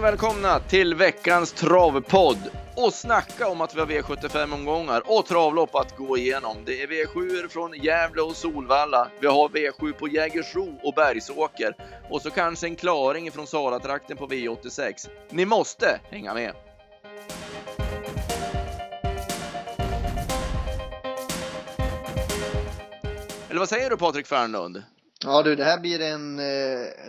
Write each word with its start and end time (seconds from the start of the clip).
Och 0.00 0.06
välkomna 0.06 0.60
till 0.60 0.94
veckans 0.94 1.52
travpodd 1.52 2.38
och 2.76 2.94
snacka 2.94 3.48
om 3.48 3.60
att 3.60 3.74
vi 3.74 3.80
har 3.80 3.86
V75-omgångar 3.86 5.02
och 5.06 5.26
travlopp 5.26 5.74
att 5.74 5.96
gå 5.96 6.18
igenom. 6.18 6.56
Det 6.66 6.82
är 6.82 6.86
V7 6.86 7.48
från 7.48 7.74
Gävle 7.74 8.22
och 8.22 8.36
Solvalla. 8.36 9.08
Vi 9.20 9.26
har 9.26 9.48
V7 9.48 9.92
på 9.92 10.08
Jägersro 10.08 10.80
och 10.82 10.94
Bergsåker 10.94 11.74
och 12.10 12.22
så 12.22 12.30
kanske 12.30 12.66
en 12.66 12.76
klaring 12.76 13.32
från 13.32 13.46
Salatrakten 13.46 14.16
på 14.16 14.26
V86. 14.26 15.08
Ni 15.30 15.44
måste 15.44 16.00
hänga 16.10 16.34
med! 16.34 16.52
Eller 23.48 23.58
vad 23.58 23.68
säger 23.68 23.90
du 23.90 23.96
Patrik 23.96 24.26
Fernlund? 24.26 24.82
Ja 25.24 25.42
du, 25.42 25.56
det 25.56 25.64
här 25.64 25.78
blir 25.80 26.00
en 26.00 26.38
eh, 26.38 26.44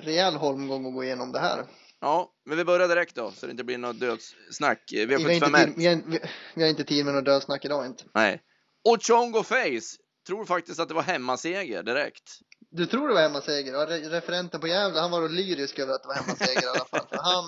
rejäl 0.02 0.36
holmgång 0.36 0.86
att 0.86 0.94
gå 0.94 1.04
igenom 1.04 1.32
det 1.32 1.40
här. 1.40 1.64
Ja, 2.02 2.32
men 2.46 2.58
vi 2.58 2.64
börjar 2.64 2.88
direkt 2.88 3.16
då 3.16 3.32
så 3.32 3.46
det 3.46 3.52
inte 3.52 3.64
blir 3.64 3.78
något 3.78 4.00
dödssnack. 4.00 4.84
Vi 4.92 5.14
har, 5.14 5.32
inte 5.32 5.46
V75 5.46 5.66
tid, 5.66 5.74
vi, 5.78 5.88
har, 5.88 5.96
vi, 6.06 6.20
vi 6.56 6.62
har 6.64 6.70
inte 6.70 6.84
tid 6.84 7.06
med 7.06 7.14
något 7.14 7.26
dödsnack 7.26 7.66
idag 7.66 7.86
inte. 7.86 8.04
Nej. 8.14 8.42
Och 8.90 9.04
Chongo 9.04 9.44
Face 9.44 9.98
tror 10.28 10.46
faktiskt 10.46 10.80
att 10.80 10.88
det 10.88 10.94
var 10.94 11.02
hemmaseger 11.02 11.84
direkt. 11.84 12.24
Du 12.70 12.86
tror 12.86 13.08
det 13.08 13.14
var 13.14 13.22
hemmaseger? 13.22 13.74
Ja, 13.74 13.86
re- 13.86 14.10
referenten 14.10 14.60
på 14.62 14.68
Gävle, 14.68 15.00
han 15.00 15.12
var 15.12 15.22
då 15.22 15.28
lyrisk 15.28 15.80
över 15.80 15.94
att 15.94 16.02
det 16.02 16.08
var 16.08 16.16
hemmaseger 16.16 16.64
i 16.64 16.68
alla 16.68 16.86
fall. 16.86 17.08
För 17.10 17.18
han, 17.18 17.46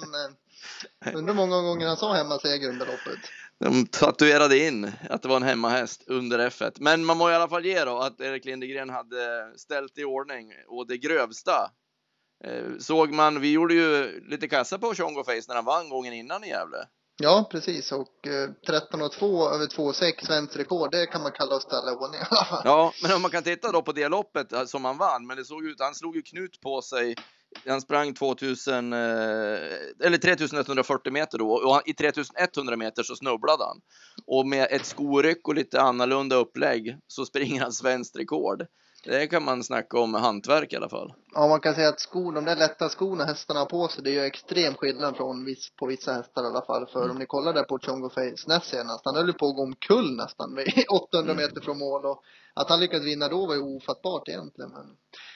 eh, 1.05 1.17
undrar 1.17 1.34
många 1.34 1.62
gånger 1.62 1.88
han 1.88 1.98
sa 1.98 2.13
hemmaseger 2.13 2.70
under 2.70 2.85
loppet. 2.85 3.20
De 3.59 3.88
tatuerade 3.88 4.57
in 4.57 4.91
att 5.09 5.21
det 5.21 5.27
var 5.27 5.35
en 5.35 5.43
hemmahäst 5.43 6.04
under 6.07 6.49
F1. 6.49 6.77
Men 6.79 7.05
man 7.05 7.17
må 7.17 7.31
i 7.31 7.35
alla 7.35 7.49
fall 7.49 7.65
ge 7.65 7.85
då 7.85 7.99
att 7.99 8.21
Erik 8.21 8.45
Lindegren 8.45 8.90
hade 8.90 9.54
ställt 9.57 9.98
i 9.98 10.04
ordning 10.04 10.54
och 10.67 10.88
det 10.88 10.98
grövsta. 10.98 11.71
Eh, 12.44 12.77
såg 12.80 13.13
man, 13.13 13.41
vi 13.41 13.52
gjorde 13.52 13.74
ju 13.74 14.22
lite 14.30 14.48
kassa 14.48 14.80
på 14.80 14.96
Chongo 14.96 15.24
Face 15.24 15.46
när 15.48 15.55
han 15.55 15.66
vann 15.66 15.90
gången 15.90 16.13
innan 16.13 16.44
i 16.44 16.48
Gävle. 16.48 16.77
Ja, 17.18 17.48
precis. 17.52 17.91
Och 17.91 18.27
eh, 18.27 18.50
13 18.68 19.02
och 19.02 19.12
2 19.12 19.50
över 19.50 19.66
2,6 19.66 20.26
svenskt 20.26 20.55
rekord, 20.55 20.91
det 20.91 21.05
kan 21.05 21.22
man 21.22 21.32
kalla 21.32 21.55
att 21.55 21.62
ställa 21.62 21.91
i 21.91 21.96
ordning 21.96 22.22
i 22.22 22.24
alla 22.30 22.46
fall. 22.46 22.62
Ja, 22.66 22.94
men 23.04 23.12
om 23.12 23.22
man 23.22 23.32
kan 23.32 23.44
titta 23.44 23.72
då 23.72 23.82
på 23.82 23.91
det 23.91 24.08
loppet 24.08 24.54
eh, 24.54 24.66
som 24.66 24.85
han 24.85 24.98
vann, 24.98 25.27
men 25.27 25.38
det 25.38 25.46
såg 25.46 25.66
ut, 25.66 25.76
han 25.80 25.96
slog 25.96 26.16
ju 26.16 26.22
knut 26.22 26.62
på 26.62 26.82
sig. 26.82 27.16
Han 27.68 27.82
sprang 27.82 28.13
2000, 28.13 28.94
eh, 28.94 29.00
eller 30.04 30.18
3140 30.18 31.12
meter 31.13 31.38
då 31.38 31.52
och 31.52 31.82
i 31.85 31.94
3100 31.94 32.78
meter 32.78 33.04
så 33.04 33.16
snubblade 33.16 33.63
han. 33.63 33.82
Och 34.28 34.48
med 34.48 34.68
ett 34.72 34.85
skoryck 34.85 35.48
och 35.48 35.55
lite 35.55 35.82
annorlunda 35.82 36.35
upplägg 36.35 36.98
så 37.07 37.26
springer 37.26 37.62
han 37.62 37.74
svenskt 37.74 38.16
rekord. 38.16 38.66
Det 39.04 39.27
kan 39.27 39.43
man 39.43 39.63
snacka 39.63 39.99
om 39.99 40.13
hantverk 40.13 40.73
i 40.73 40.76
alla 40.76 40.90
fall. 40.90 41.13
Ja, 41.34 41.48
man 41.48 41.59
kan 41.59 41.76
säga 41.76 41.90
att 41.90 41.99
skor, 41.99 42.32
de 42.34 42.46
där 42.46 42.55
lätta 42.55 42.90
skorna 42.90 43.26
hästarna 43.26 43.60
har 43.60 43.65
på 43.65 43.87
sig, 43.87 44.04
det 44.04 44.10
är 44.10 44.13
ju 44.13 44.26
extrem 44.26 44.73
skillnad 44.73 45.18
från 45.18 45.45
viss, 45.45 45.70
på 45.76 45.85
vissa 45.85 46.13
hästar 46.13 46.43
i 46.43 46.48
alla 46.48 46.65
fall. 46.65 46.87
För 46.87 47.10
om 47.10 47.18
ni 47.18 47.26
kollar 47.26 47.54
där 47.54 47.63
på 47.63 47.79
Chongo 47.79 48.10
Face 48.10 48.48
näst 48.48 48.70
senast, 48.70 49.05
han 49.05 49.15
höll 49.15 49.27
ju 49.27 49.34
på 49.34 49.48
att 49.48 49.55
gå 49.55 49.63
omkull 49.63 50.15
nästan 50.15 50.55
vid 50.55 50.85
800 50.90 51.34
meter 51.37 51.62
från 51.62 51.77
mål 51.77 52.05
och 52.05 52.23
att 52.54 52.70
han 52.70 52.79
lyckades 52.79 53.05
vinna 53.05 53.27
då 53.27 53.45
var 53.45 53.55
ju 53.55 53.62
ofattbart 53.62 54.27
egentligen. 54.27 54.71
Men 54.71 54.85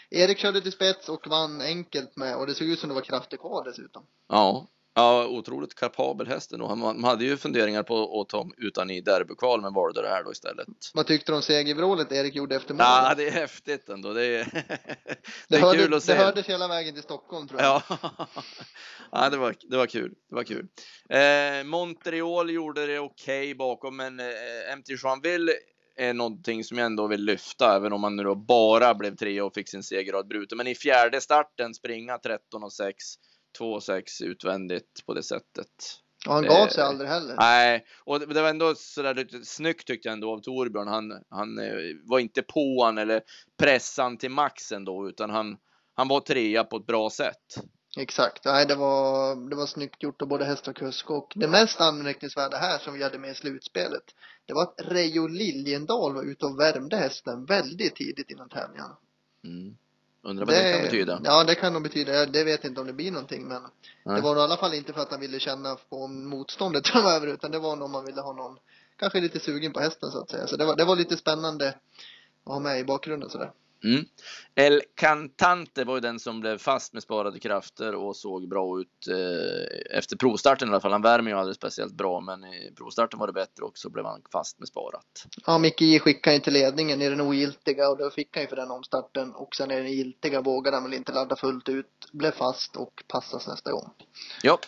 Erik 0.10 0.38
körde 0.38 0.62
till 0.62 0.72
spets 0.72 1.10
och 1.10 1.28
vann 1.28 1.62
enkelt 1.62 2.16
med 2.16 2.38
och 2.38 2.48
det 2.48 2.56
såg 2.56 2.68
ut 2.68 2.80
som 2.80 2.90
det 2.90 2.96
var 2.96 3.02
krafter 3.02 3.38
kvar 3.38 3.64
dessutom. 3.66 4.04
Ja, 4.28 4.68
ja 4.98 5.28
otroligt 5.28 5.76
kapabel 5.76 6.28
hästen 6.28 6.62
och 6.62 6.70
han 6.70 6.80
man 6.80 7.04
hade 7.04 7.26
ju 7.26 7.38
funderingar 7.38 7.84
på 7.84 8.22
att 8.22 8.30
ta 8.30 8.38
honom 8.38 8.54
utan 8.58 8.90
i 8.90 9.02
derbykval 9.02 9.62
men 9.62 9.74
valde 9.74 10.02
det 10.02 10.08
här 10.08 10.24
då 10.24 10.32
istället. 10.32 10.68
Vad 10.94 11.08
tyckte 11.08 11.32
du 11.32 11.36
om 11.36 11.42
segervrålet 11.42 12.12
Erik 12.12 12.36
gjorde 12.36 12.56
efter 12.56 12.74
mål? 12.74 12.84
Ja, 12.84 13.14
det 13.18 13.28
är 13.28 13.32
häftigt 13.32 13.90
ändå. 13.90 14.14
Det 14.14 14.26
är, 14.26 14.46
det 14.54 14.68
det, 15.48 15.56
är 15.56 15.62
hörde, 15.62 15.78
kul 15.78 15.94
att 15.94 16.04
se. 16.04 16.14
det 16.14 16.20
hördes 16.20 16.50
hela 16.50 16.68
vägen 16.68 16.94
till 16.94 17.04
Stockholm 17.04 17.48
tror 17.48 17.62
jag. 17.62 17.82
Ja, 17.90 17.98
ja 19.12 19.30
det, 19.30 19.38
var, 19.38 19.56
det 19.70 19.78
var 19.78 19.86
kul. 19.86 20.14
Det 20.30 20.36
var 20.36 20.44
kul. 20.44 20.68
Eh, 21.10 21.64
Montreal 21.64 22.50
gjorde 22.50 22.86
det 22.86 23.00
okej 23.00 23.56
bakom, 23.56 23.96
men 23.98 24.20
eh, 24.20 24.78
MT 24.78 24.90
Joinville 25.04 25.54
är 25.98 26.14
någonting 26.14 26.64
som 26.64 26.78
jag 26.78 26.86
ändå 26.86 27.08
vill 27.08 27.26
lyfta, 27.26 27.76
även 27.76 27.94
om 27.94 28.02
man 28.02 28.16
nu 28.16 28.24
då 28.24 28.36
bara 28.36 28.94
blev 28.94 29.16
tre 29.16 29.42
och 29.42 29.54
fick 29.54 29.70
sin 29.70 29.84
segerrad 29.84 30.28
bruten. 30.28 30.58
Men 30.58 30.68
i 30.68 30.76
fjärde 30.76 31.22
starten 31.22 31.74
springa 31.74 32.18
13 32.18 32.64
och 32.64 32.74
6, 32.74 32.96
2 33.58 33.74
och 33.74 33.84
6 33.84 34.22
utvändigt 34.22 35.06
på 35.06 35.14
det 35.14 35.24
sättet. 35.24 35.68
Och 36.28 36.34
han 36.34 36.44
gav 36.44 36.68
Eh, 36.68 36.68
sig 36.68 36.84
aldrig 36.84 37.10
heller. 37.10 37.36
Nej, 37.36 37.86
och 38.04 38.20
det, 38.20 38.26
det 38.26 38.42
var 38.42 38.50
ändå 38.50 38.76
sådär 38.76 39.14
lite 39.14 39.46
snyggt 39.46 39.88
tyckte 39.88 40.08
jag 40.08 40.14
ändå 40.14 40.34
av 40.34 40.40
Torbjörn. 40.40 40.88
Han, 40.88 41.24
han 41.30 41.60
eh, 41.60 41.74
var 42.04 42.20
inte 42.20 42.42
på 42.42 42.84
han 42.84 42.98
eller 42.98 43.22
pressan 43.58 44.18
till 44.18 44.32
max 44.32 44.72
ändå, 44.72 45.10
utan 45.10 45.30
han, 45.30 45.58
han 45.94 46.08
var 46.08 46.20
trea 46.20 46.64
på 46.64 46.78
ett 46.78 46.86
bra 46.86 47.10
sätt. 47.10 47.64
Exakt, 47.98 48.46
nej 48.46 48.66
det 48.66 48.76
var, 48.76 49.50
det 49.50 49.56
var 49.56 49.66
snyggt 49.66 50.04
gjort 50.04 50.22
av 50.22 50.28
både 50.28 50.46
häst 50.46 50.68
och 50.68 50.76
kusk 50.76 51.10
och 51.10 51.34
det 51.36 51.48
mest 51.48 51.82
anmärkningsvärda 51.82 52.58
här 52.58 52.80
som 52.80 52.94
vi 52.94 53.04
hade 53.04 53.20
med 53.20 53.32
i 53.32 53.36
slutspelet 53.36 54.04
det 54.48 54.54
var 54.54 54.64
att 54.64 54.76
Reijo 54.78 55.28
Liljendahl 55.28 56.14
var 56.14 56.24
ute 56.24 56.46
och 56.46 56.60
värmde 56.60 56.98
hästen 56.98 57.46
väldigt 57.46 57.96
tidigt 57.96 58.32
innan 58.32 58.50
tävlingarna. 58.50 58.98
Mm. 59.44 59.78
Undrar 60.28 60.46
vad 60.46 60.56
det, 60.56 60.74
kan 60.74 60.82
betyda. 60.82 61.22
Ja, 61.24 61.44
det 61.44 61.56
kan 61.56 61.74
nog 61.74 61.84
betyda, 61.84 62.26
det 62.26 62.44
vet 62.44 62.66
inte 62.66 62.82
om 62.82 62.88
det 62.88 62.94
blir 62.94 63.12
någonting 63.12 63.48
men 63.48 63.62
Nej. 64.04 64.16
det 64.16 64.22
var 64.22 64.36
nog 64.36 64.42
i 64.42 64.44
alla 64.44 64.58
fall 64.58 64.74
inte 64.74 64.94
för 64.94 65.02
att 65.02 65.12
han 65.12 65.20
ville 65.20 65.40
känna 65.40 65.76
på 65.90 66.08
motståndet 66.08 66.88
framöver 66.94 67.28
utan 67.28 67.52
det 67.52 67.60
var 67.60 67.76
nog 67.76 67.86
om 67.86 67.92
man 67.92 68.06
ville 68.06 68.22
ha 68.22 68.34
någon 68.34 68.58
kanske 69.00 69.20
lite 69.20 69.40
sugen 69.40 69.74
på 69.74 69.80
hästen 69.80 70.12
så 70.12 70.20
att 70.20 70.30
säga. 70.30 70.48
Så 70.48 70.58
det 70.58 70.66
var, 70.66 70.76
det 70.76 70.86
var 70.86 70.96
lite 70.96 71.18
spännande 71.18 71.68
att 71.68 72.54
ha 72.54 72.60
med 72.60 72.80
i 72.80 72.84
bakgrunden 72.84 73.30
sådär. 73.30 73.52
Mm. 73.84 74.06
El 74.56 74.82
Cantante 74.96 75.84
var 75.84 75.96
ju 75.96 76.02
den 76.02 76.20
som 76.20 76.40
blev 76.40 76.58
fast 76.58 76.94
med 76.94 77.04
sparade 77.04 77.40
krafter 77.40 77.96
och 77.96 78.16
såg 78.16 78.50
bra 78.50 78.80
ut 78.80 79.08
eh, 79.08 79.98
efter 79.98 80.18
provstarten 80.18 80.68
i 80.68 80.72
alla 80.72 80.82
fall. 80.82 80.92
Han 80.92 81.02
värmer 81.02 81.32
ju 81.32 81.38
aldrig 81.38 81.56
speciellt 81.56 81.94
bra, 81.94 82.20
men 82.20 82.44
i 82.44 82.74
provstarten 82.78 83.20
var 83.20 83.28
det 83.28 83.34
bättre 83.34 83.64
och 83.64 83.78
så 83.78 83.90
blev 83.90 84.06
han 84.06 84.22
fast 84.32 84.60
med 84.60 84.68
sparat. 84.68 85.26
Ja, 85.46 85.58
Micke 85.58 85.82
J 85.82 86.00
skickade 86.00 86.36
in 86.36 86.42
till 86.42 86.54
ledningen 86.54 87.02
i 87.02 87.10
den 87.10 87.22
ogiltiga 87.22 87.90
och 87.90 87.98
då 87.98 88.10
fick 88.10 88.36
han 88.36 88.44
ju 88.44 88.48
för 88.48 88.56
den 88.56 88.72
omstarten 88.72 89.32
och 89.36 89.56
sen 89.56 89.72
i 89.72 89.76
den 89.76 89.92
giltiga 89.92 90.42
vågade 90.42 90.78
han 90.78 90.84
väl 90.84 90.94
inte 90.94 91.12
ladda 91.12 91.36
fullt 91.36 91.70
ut, 91.70 92.10
blev 92.12 92.32
fast 92.32 92.76
och 92.76 93.04
passas 93.08 93.48
nästa 93.48 93.72
gång. 93.72 93.90
Ja. 94.44 94.60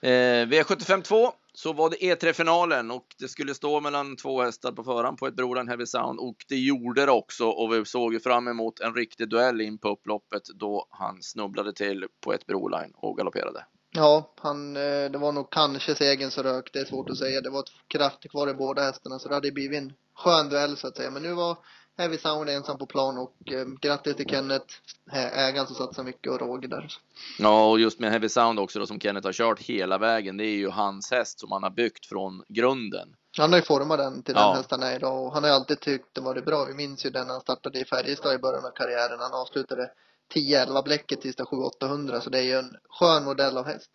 Eh, 0.00 0.46
V75 0.46 1.02
2 1.02 1.32
så 1.54 1.72
var 1.72 1.90
det 1.90 1.96
E3-finalen 1.96 2.90
och 2.90 3.06
det 3.18 3.28
skulle 3.28 3.54
stå 3.54 3.80
mellan 3.80 4.16
två 4.16 4.42
hästar 4.42 4.72
på 4.72 4.84
förhand 4.84 5.18
på 5.18 5.26
ett 5.26 5.34
Broline 5.34 5.68
Heavy 5.68 5.86
Sound 5.86 6.20
och 6.20 6.36
det 6.48 6.56
gjorde 6.56 7.06
det 7.06 7.12
också 7.12 7.48
och 7.48 7.72
vi 7.72 7.84
såg 7.84 8.12
ju 8.12 8.20
fram 8.20 8.48
emot 8.48 8.80
en 8.80 8.94
riktig 8.94 9.28
duell 9.28 9.60
in 9.60 9.78
på 9.78 9.88
upploppet 9.88 10.42
då 10.54 10.86
han 10.90 11.22
snubblade 11.22 11.72
till 11.72 12.06
på 12.24 12.32
ett 12.32 12.46
Broline 12.46 12.92
och 12.94 13.16
galopperade. 13.16 13.64
Ja, 13.94 14.34
han, 14.40 14.76
eh, 14.76 15.10
det 15.10 15.18
var 15.18 15.32
nog 15.32 15.50
kanske 15.50 15.94
segern 15.94 16.30
som 16.30 16.42
rök, 16.42 16.70
det 16.72 16.78
är 16.78 16.84
svårt 16.84 17.10
att 17.10 17.18
säga. 17.18 17.40
Det 17.40 17.50
var 17.50 17.60
ett 17.60 17.88
kraft 17.88 18.30
kvar 18.30 18.50
i 18.50 18.54
båda 18.54 18.82
hästarna 18.82 19.18
så 19.18 19.28
det 19.28 19.34
hade 19.34 19.52
blivit 19.52 19.78
en 19.78 19.92
skön 20.14 20.48
duell 20.48 20.76
så 20.76 20.86
att 20.86 20.96
säga. 20.96 21.10
Men 21.10 21.22
nu 21.22 21.34
var 21.34 21.58
Heavy 21.98 22.18
Sound 22.18 22.50
ensam 22.50 22.78
på 22.78 22.86
plan 22.86 23.18
och 23.18 23.52
eh, 23.52 23.66
grattis 23.80 24.16
till 24.16 24.26
Kenneth, 24.28 24.74
ägaren 25.12 25.66
som 25.66 25.76
satsar 25.76 26.04
mycket 26.04 26.32
och 26.32 26.40
Roger 26.40 26.68
där. 26.68 26.92
Ja, 27.38 27.70
och 27.70 27.80
just 27.80 28.00
med 28.00 28.10
Heavy 28.10 28.28
Sound 28.28 28.58
också 28.58 28.78
då 28.78 28.86
som 28.86 29.00
Kenneth 29.00 29.26
har 29.26 29.32
kört 29.32 29.60
hela 29.60 29.98
vägen. 29.98 30.36
Det 30.36 30.44
är 30.44 30.56
ju 30.56 30.68
hans 30.68 31.10
häst 31.10 31.40
som 31.40 31.52
han 31.52 31.62
har 31.62 31.70
byggt 31.70 32.06
från 32.06 32.42
grunden. 32.48 33.08
Han 33.38 33.52
har 33.52 33.58
ju 33.58 33.64
format 33.64 33.98
den 33.98 34.22
till 34.22 34.34
Ja. 34.36 34.46
den 34.48 34.56
hästen 34.56 34.82
är 34.82 34.96
idag 34.96 35.24
och 35.26 35.32
han 35.32 35.42
har 35.42 35.50
ju 35.50 35.56
alltid 35.56 35.80
tyckt 35.80 36.14
det 36.14 36.20
varit 36.20 36.44
bra. 36.44 36.64
Vi 36.64 36.74
minns 36.74 37.06
ju 37.06 37.10
den 37.10 37.30
han 37.30 37.40
startade 37.40 37.80
i 37.80 37.84
Färjestad 37.84 38.34
i 38.34 38.38
början 38.38 38.64
av 38.64 38.70
karriären. 38.70 39.20
Han 39.20 39.32
avslutade 39.34 39.90
10-11 40.34 40.82
bläcket 40.84 41.20
tills 41.20 41.36
det 41.36 41.44
7-800 41.44 42.20
så 42.20 42.30
det 42.30 42.38
är 42.38 42.42
ju 42.42 42.52
en 42.58 42.76
skön 42.88 43.24
modell 43.24 43.58
av 43.58 43.66
häst. 43.66 43.90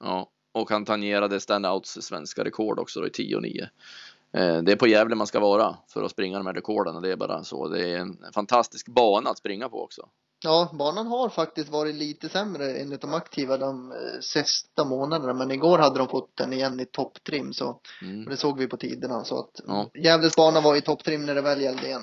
Ja, 0.00 0.30
och 0.52 0.70
han 0.70 0.84
tangerade 0.84 1.40
Standouts 1.40 2.02
svenska 2.02 2.44
rekord 2.44 2.78
också 2.78 3.00
då 3.00 3.06
i 3.06 3.10
10 3.10 3.36
och 3.36 3.42
9. 3.42 3.68
Eh, 4.32 4.56
Det 4.62 4.72
är 4.72 4.76
på 4.76 4.86
Gävle 4.86 5.14
man 5.14 5.26
ska 5.26 5.40
vara 5.40 5.76
för 5.88 6.02
att 6.02 6.10
springa 6.10 6.38
de 6.38 6.46
här 6.46 6.54
rekorden 6.54 6.96
och 6.96 7.02
det 7.02 7.12
är 7.12 7.16
bara 7.16 7.44
så. 7.44 7.68
Det 7.68 7.90
är 7.90 7.98
en 7.98 8.18
fantastisk 8.34 8.88
bana 8.88 9.30
att 9.30 9.38
springa 9.38 9.68
på 9.68 9.82
också. 9.84 10.08
Ja, 10.44 10.70
banan 10.78 11.06
har 11.06 11.28
faktiskt 11.28 11.68
varit 11.68 11.94
lite 11.94 12.28
sämre 12.28 12.76
enligt 12.76 13.00
de 13.00 13.14
aktiva 13.14 13.56
de 13.56 13.92
eh, 13.92 14.20
sista 14.20 14.84
månaderna. 14.84 15.34
Men 15.34 15.50
igår 15.50 15.78
hade 15.78 15.98
de 15.98 16.08
fått 16.08 16.36
den 16.36 16.52
igen 16.52 16.80
i 16.80 16.84
topptrim 16.84 17.52
så 17.52 17.80
Mm. 18.02 18.24
det 18.24 18.36
såg 18.36 18.58
vi 18.58 18.66
på 18.66 18.76
tiderna. 18.76 19.24
Så 19.24 19.38
att 19.40 19.60
Ja. 19.66 19.90
Gävles 19.94 20.36
bana 20.36 20.60
var 20.60 20.76
i 20.76 20.80
topptrim 20.80 21.26
när 21.26 21.34
det 21.34 21.40
väl 21.42 21.60
gällde 21.60 21.86
igen. 21.86 22.02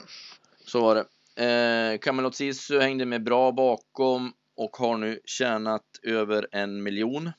Så 0.66 0.82
var 0.82 0.96
det. 0.96 1.06
Eh, 1.36 1.98
Camelot 2.00 2.36
Sisu 2.36 2.80
hängde 2.80 3.06
med 3.06 3.24
bra 3.24 3.52
bakom 3.52 4.34
och 4.58 4.78
har 4.78 4.98
nu 4.98 5.20
tjänat 5.26 5.84
över 6.04 6.48
en 6.52 6.84
miljon. 6.84 7.32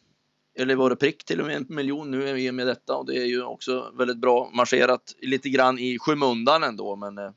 Eller 0.55 0.77
var 0.77 0.91
det 0.91 0.97
prick 0.97 1.25
till 1.25 1.41
och 1.41 1.47
med 1.47 1.57
en 1.57 1.67
miljon 1.69 2.11
nu 2.11 2.41
i 2.41 2.51
och 2.51 2.55
med 2.55 2.67
detta 2.67 2.97
och 2.97 3.07
det 3.07 3.17
är 3.17 3.25
ju 3.25 3.43
också 3.43 3.93
väldigt 3.99 4.19
bra 4.19 4.51
marscherat 4.53 5.15
lite 5.19 5.49
grann 5.49 5.79
i 5.79 5.99
skymundan 5.99 6.63
ändå 6.63 6.97
men 6.97 7.19
eh, 7.19 7.31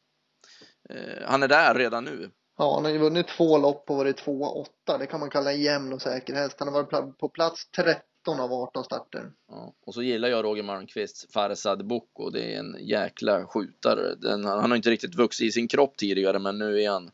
eh, 0.89 1.23
han 1.25 1.43
är 1.43 1.47
där 1.47 1.75
redan 1.75 2.03
nu. 2.03 2.29
Ja, 2.57 2.75
han 2.75 2.85
har 2.85 2.91
ju 2.91 2.97
vunnit 2.97 3.27
två 3.27 3.57
lopp 3.57 3.89
och 3.89 3.97
varit 3.97 4.17
tvåa 4.17 4.49
åtta. 4.49 4.97
Det 4.97 5.05
kan 5.05 5.19
man 5.19 5.29
kalla 5.29 5.51
en 5.51 5.61
jämn 5.61 5.93
och 5.93 6.01
säker 6.01 6.33
häst. 6.33 6.55
Han 6.59 6.67
har 6.67 6.83
varit 6.83 7.17
på 7.17 7.29
plats 7.29 7.69
13 7.75 8.39
av 8.39 8.53
18 8.53 8.83
starter. 8.83 9.31
Ja. 9.47 9.73
Och 9.85 9.93
så 9.93 10.01
gillar 10.01 10.29
jag 10.29 10.45
Roger 10.45 10.63
Malmqvists 10.63 11.33
Farsad 11.33 11.85
Boko. 11.85 12.29
Det 12.29 12.53
är 12.53 12.59
en 12.59 12.75
jäkla 12.79 13.45
skjutare. 13.45 14.15
Den, 14.15 14.45
han 14.45 14.71
har 14.71 14.75
inte 14.75 14.89
riktigt 14.89 15.15
vuxit 15.15 15.47
i 15.47 15.51
sin 15.51 15.67
kropp 15.67 15.97
tidigare 15.97 16.39
men 16.39 16.57
nu 16.57 16.81
är 16.81 16.89
han 16.89 17.11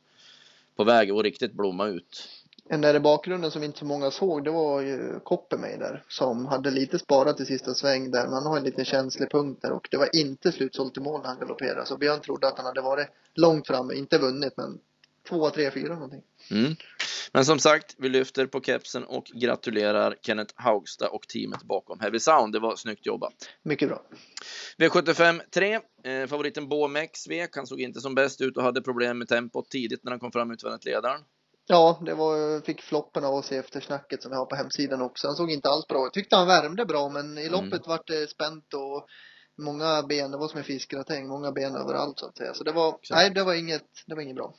på 0.76 0.84
väg 0.84 1.12
att 1.12 1.24
riktigt 1.24 1.54
blomma 1.54 1.88
ut. 1.88 2.43
En 2.70 2.82
där 2.82 2.96
i 2.96 3.00
bakgrunden 3.00 3.52
som 3.52 3.64
inte 3.64 3.80
så 3.80 3.86
många 3.86 4.12
såg, 4.12 4.44
det 4.44 4.52
var 4.52 4.82
ju 4.82 5.20
Coppermay 5.20 5.78
där. 5.78 6.04
Som 6.08 6.46
hade 6.46 6.72
lite 6.72 7.00
sparat 7.00 7.40
i 7.40 7.46
sista 7.46 7.74
sväng 7.74 8.12
där. 8.12 8.28
Man 8.28 8.46
har 8.46 8.58
en 8.58 8.64
liten 8.64 8.86
känslig 8.86 9.32
punkt 9.32 9.62
där 9.62 9.72
och 9.72 9.88
det 9.92 9.98
var 9.98 10.16
inte 10.16 10.52
slutsålt 10.52 10.98
i 10.98 11.00
mål 11.00 11.22
när 11.22 11.28
han 11.28 11.40
galopperade. 11.40 11.86
Så 11.86 11.98
Björn 11.98 12.22
trodde 12.22 12.48
att 12.48 12.58
han 12.58 12.66
hade 12.66 12.82
varit 12.82 13.08
långt 13.34 13.68
framme, 13.68 13.94
inte 13.94 14.18
vunnit 14.18 14.54
men 14.58 14.80
två, 15.30 15.50
tre, 15.50 15.72
fyra 15.72 15.94
någonting. 15.94 16.22
Mm. 16.52 16.76
Men 17.34 17.46
som 17.46 17.60
sagt, 17.60 17.96
vi 17.98 18.10
lyfter 18.10 18.46
på 18.46 18.62
kepsen 18.62 19.04
och 19.04 19.26
gratulerar 19.26 20.16
Kenneth 20.22 20.54
Haugstad 20.56 21.08
och 21.08 21.28
teamet 21.28 21.64
bakom 21.64 22.00
Heavy 22.00 22.20
Sound. 22.20 22.54
Det 22.54 22.60
var 22.60 22.76
snyggt 22.76 23.06
jobbat. 23.06 23.34
Mycket 23.64 23.90
bra. 23.90 24.02
V75 24.78 25.42
3. 25.54 25.80
Eh, 26.04 26.28
favoriten 26.28 26.70
Bomex 26.70 27.28
vek. 27.28 27.56
Han 27.56 27.68
såg 27.68 27.82
inte 27.82 28.00
som 28.00 28.16
bäst 28.16 28.42
ut 28.42 28.58
och 28.58 28.64
hade 28.64 28.82
problem 28.82 29.18
med 29.18 29.28
tempot 29.28 29.70
tidigt 29.70 30.04
när 30.04 30.12
han 30.12 30.20
kom 30.20 30.32
fram 30.32 30.52
utvändigt 30.52 30.86
ledaren. 30.86 31.22
Ja, 31.68 32.00
det 32.06 32.14
var, 32.14 32.62
fick 32.62 32.82
floppen 32.82 33.24
av 33.24 33.34
oss 33.34 33.52
i 33.52 33.56
eftersnacket 33.56 34.22
som 34.22 34.32
vi 34.32 34.38
har 34.38 34.46
på 34.46 34.56
hemsidan 34.56 35.02
också. 35.02 35.28
Han 35.28 35.36
såg 35.36 35.52
inte 35.52 35.70
alls 35.70 35.88
bra 35.88 36.08
ut. 36.08 36.14
Tyckte 36.14 36.36
han 36.36 36.48
värmde 36.48 36.86
bra, 36.86 37.10
men 37.10 37.38
i 37.38 37.50
loppet 37.50 37.74
mm. 37.74 37.88
vart 37.88 38.08
det 38.08 38.30
spänt 38.30 38.74
och 38.74 39.08
många 39.58 40.04
ben, 40.04 40.32
det 40.32 40.38
var 40.38 40.48
som 40.48 40.58
en 40.58 40.64
fiskgratäng, 40.64 41.28
många 41.28 41.52
ben 41.52 41.76
överallt 41.76 42.20
så 42.20 42.26
att 42.26 42.38
säga. 42.38 42.54
Så 42.54 42.64
det 42.64 42.72
var, 42.72 42.90
Exakt. 42.90 43.18
nej 43.18 43.30
det 43.30 43.44
var 43.44 43.54
inget, 43.54 43.84
det 44.06 44.16
var 44.16 44.22
inget 44.22 44.36
bra. 44.36 44.54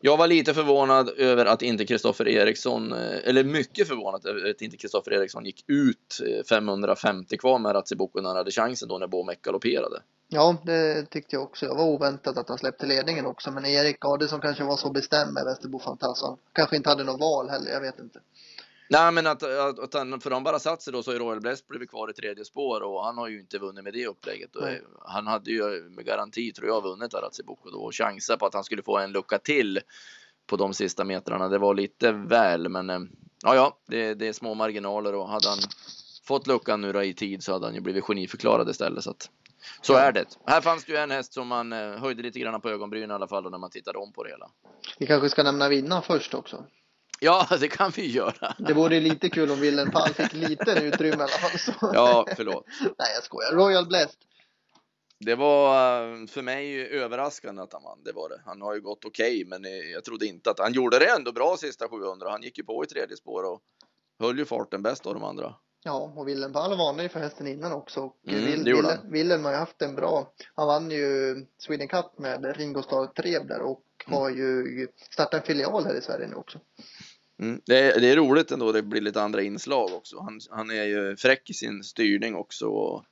Jag 0.00 0.16
var 0.16 0.26
lite 0.26 0.54
förvånad 0.54 1.08
över 1.08 1.46
att 1.46 1.62
inte 1.62 1.86
Kristoffer 1.86 2.28
Eriksson, 2.28 2.92
eh, 2.92 3.28
eller 3.28 3.44
mycket 3.44 3.88
förvånad 3.88 4.26
över 4.26 4.50
att 4.50 4.62
inte 4.62 4.76
Kristoffer 4.76 5.12
Eriksson 5.12 5.44
gick 5.44 5.64
ut 5.66 6.20
550 6.48 7.34
eh, 7.34 7.38
kvar 7.38 7.58
med 7.58 7.74
Ratsibuco 7.74 8.20
när 8.20 8.28
han 8.28 8.36
hade 8.36 8.50
chansen 8.50 8.88
då 8.88 8.98
när 8.98 9.06
Bomek 9.06 9.42
galopperade. 9.42 10.02
Ja, 10.28 10.56
det 10.64 11.06
tyckte 11.10 11.36
jag 11.36 11.42
också. 11.42 11.66
Jag 11.66 11.74
var 11.74 11.84
oväntat 11.84 12.38
att 12.38 12.48
han 12.48 12.58
släppte 12.58 12.86
ledningen 12.86 13.26
också. 13.26 13.50
Men 13.50 13.66
Erik 13.66 14.04
Adelsson 14.04 14.40
kanske 14.40 14.64
var 14.64 14.76
så 14.76 14.90
bestämd 14.90 15.32
med 15.32 15.44
Västerbo 15.44 15.78
Fantasson. 15.78 16.38
Kanske 16.52 16.76
inte 16.76 16.88
hade 16.88 17.04
något 17.04 17.20
val 17.20 17.48
heller, 17.48 17.70
jag 17.70 17.80
vet 17.80 17.98
inte. 17.98 18.20
Nej, 18.90 19.12
men 19.12 19.26
att, 19.26 19.42
att, 19.42 19.78
att 19.78 19.94
han, 19.94 20.20
för 20.20 20.30
de 20.30 20.44
bara 20.44 20.58
satt 20.58 20.82
sig 20.82 20.92
då 20.92 21.02
så 21.02 21.10
har 21.10 21.14
ju 21.14 21.20
Royal 21.20 21.40
Blest 21.40 21.68
blivit 21.68 21.90
kvar 21.90 22.10
i 22.10 22.12
tredje 22.12 22.44
spår 22.44 22.80
och 22.80 23.04
han 23.04 23.18
har 23.18 23.28
ju 23.28 23.40
inte 23.40 23.58
vunnit 23.58 23.84
med 23.84 23.92
det 23.92 24.06
upplägget. 24.06 24.50
Nej. 24.60 24.82
Han 25.00 25.26
hade 25.26 25.50
ju 25.50 25.90
med 25.90 26.04
garanti, 26.04 26.52
tror 26.52 26.68
jag, 26.68 26.82
vunnit 26.82 27.14
Aratsibuko 27.14 27.70
då 27.70 27.78
och 27.78 27.94
chanser 27.94 28.36
på 28.36 28.46
att 28.46 28.54
han 28.54 28.64
skulle 28.64 28.82
få 28.82 28.98
en 28.98 29.12
lucka 29.12 29.38
till 29.38 29.80
på 30.46 30.56
de 30.56 30.74
sista 30.74 31.04
metrarna. 31.04 31.48
Det 31.48 31.58
var 31.58 31.74
lite 31.74 32.12
väl, 32.12 32.68
men 32.68 32.90
eh, 32.90 33.00
ja, 33.42 33.54
ja, 33.54 33.78
det, 33.86 34.14
det 34.14 34.28
är 34.28 34.32
små 34.32 34.54
marginaler 34.54 35.14
och 35.14 35.28
hade 35.28 35.48
han 35.48 35.58
fått 36.24 36.46
luckan 36.46 36.80
nu 36.80 36.92
då 36.92 37.02
i 37.02 37.14
tid 37.14 37.42
så 37.42 37.52
hade 37.52 37.66
han 37.66 37.74
ju 37.74 37.80
blivit 37.80 38.04
geniförklarad 38.04 38.68
istället. 38.68 39.04
Så 39.04 39.10
att, 39.10 39.30
så 39.80 39.94
är 39.94 40.12
det. 40.12 40.26
Här 40.46 40.60
fanns 40.60 40.84
det 40.84 40.92
ju 40.92 40.98
en 40.98 41.10
häst 41.10 41.32
som 41.32 41.48
man 41.48 41.72
eh, 41.72 41.78
höjde 41.78 42.22
lite 42.22 42.38
grann 42.38 42.60
på 42.60 42.70
ögonbrynen 42.70 43.10
i 43.10 43.14
alla 43.14 43.28
fall 43.28 43.50
när 43.50 43.58
man 43.58 43.70
tittade 43.70 43.98
om 43.98 44.12
på 44.12 44.24
det 44.24 44.30
hela. 44.30 44.50
Vi 44.98 45.06
kanske 45.06 45.28
ska 45.28 45.42
nämna 45.42 45.68
vinnaren 45.68 46.02
först 46.02 46.34
också. 46.34 46.64
Ja, 47.20 47.46
det 47.60 47.68
kan 47.68 47.90
vi 47.90 48.06
göra. 48.06 48.54
Det 48.58 48.74
vore 48.74 49.00
lite 49.00 49.28
kul 49.28 49.50
om 49.50 49.60
Wilhelm 49.60 49.90
Pall 49.90 50.14
fick 50.14 50.32
lite 50.32 50.70
utrymme 50.70 51.16
i 51.16 51.20
alla 51.20 51.28
fall. 51.28 51.58
Så. 51.58 51.72
Ja, 51.94 52.26
förlåt. 52.36 52.64
Nej, 52.80 53.12
jag 53.14 53.24
skojar. 53.24 53.52
Royal 53.52 53.86
Blessed. 53.86 54.20
Det 55.20 55.34
var 55.34 56.02
eh, 56.02 56.26
för 56.26 56.42
mig 56.42 56.86
överraskande 56.86 57.62
att 57.62 57.72
han 57.72 57.82
vann. 57.82 58.02
Det 58.04 58.12
var 58.12 58.28
det. 58.28 58.42
Han 58.44 58.62
har 58.62 58.74
ju 58.74 58.80
gått 58.80 59.04
okej, 59.04 59.36
okay, 59.36 59.44
men 59.44 59.64
eh, 59.64 59.70
jag 59.70 60.04
trodde 60.04 60.26
inte 60.26 60.50
att 60.50 60.58
han 60.58 60.72
gjorde 60.72 60.98
det 60.98 61.10
ändå 61.10 61.32
bra 61.32 61.56
sista 61.56 61.88
700. 61.88 62.30
Han 62.30 62.42
gick 62.42 62.58
ju 62.58 62.64
på 62.64 62.84
i 62.84 62.86
tredje 62.86 63.16
spår 63.16 63.42
och 63.42 63.60
höll 64.18 64.38
ju 64.38 64.44
farten 64.44 64.82
bäst 64.82 65.06
av 65.06 65.14
de 65.14 65.24
andra. 65.24 65.54
Ja, 65.88 66.12
och 66.16 66.28
Willem 66.28 66.52
Pall 66.52 66.78
varnade 66.78 67.02
ju 67.02 67.08
för 67.08 67.20
hästen 67.20 67.46
innan 67.46 67.72
också. 67.72 68.00
Och 68.00 68.16
mm, 68.28 68.44
Will, 68.44 68.64
Willem, 68.64 69.10
Willem 69.10 69.44
har 69.44 69.52
ju 69.52 69.56
haft 69.56 69.82
en 69.82 69.94
bra, 69.94 70.32
han 70.54 70.66
vann 70.66 70.90
ju 70.90 71.36
Sweden 71.58 71.88
Cup 71.88 72.18
med 72.18 72.56
Ringo 72.56 72.82
Starr 72.82 73.06
Treb 73.06 73.48
där 73.48 73.60
och 73.60 73.84
mm. 74.06 74.18
har 74.18 74.30
ju 74.30 74.88
startat 75.10 75.40
en 75.40 75.46
filial 75.46 75.84
här 75.84 75.94
i 75.94 76.00
Sverige 76.00 76.26
nu 76.26 76.34
också. 76.34 76.60
Mm. 77.40 77.60
Det, 77.66 77.78
är, 77.78 78.00
det 78.00 78.10
är 78.10 78.16
roligt 78.16 78.50
ändå, 78.50 78.72
det 78.72 78.82
blir 78.82 79.00
lite 79.00 79.22
andra 79.22 79.42
inslag 79.42 79.92
också. 79.92 80.20
Han, 80.20 80.40
han 80.50 80.70
är 80.70 80.84
ju 80.84 81.16
fräck 81.16 81.50
i 81.50 81.54
sin 81.54 81.82
styrning 81.84 82.34
också 82.34 82.66
och 82.66 83.04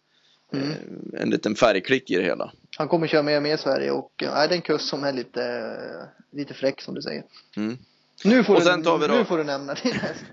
mm. 0.52 0.70
eh, 0.70 1.22
en 1.22 1.31
liten 1.31 1.55
färgklick 1.55 2.11
i 2.11 2.17
det 2.17 2.25
hela. 2.25 2.52
Han 2.79 2.88
kommer 2.88 3.06
köra 3.06 3.22
mer 3.22 3.37
och 3.37 3.43
mer 3.43 3.55
i 3.55 3.58
Sverige 3.58 3.90
och 3.90 4.22
äh, 4.22 4.29
det 4.29 4.34
är 4.34 4.52
en 4.52 4.62
kust 4.62 4.88
som 4.88 5.05
är 5.05 5.12
lite, 5.12 5.72
lite 6.32 6.55
fräck 6.55 6.81
som 6.81 6.94
du 6.94 7.02
säger. 7.02 7.25
Mm. 7.56 7.76
Nu 8.25 8.45
får, 8.45 8.55
och 8.55 8.63
sen 8.63 8.83
tar 8.83 8.99
vi 8.99 9.07
då... 9.07 9.15
nu 9.15 9.25
får 9.25 9.39
du 9.39 9.45
nämna 9.45 9.75
din 9.75 9.93
häst. 9.93 10.25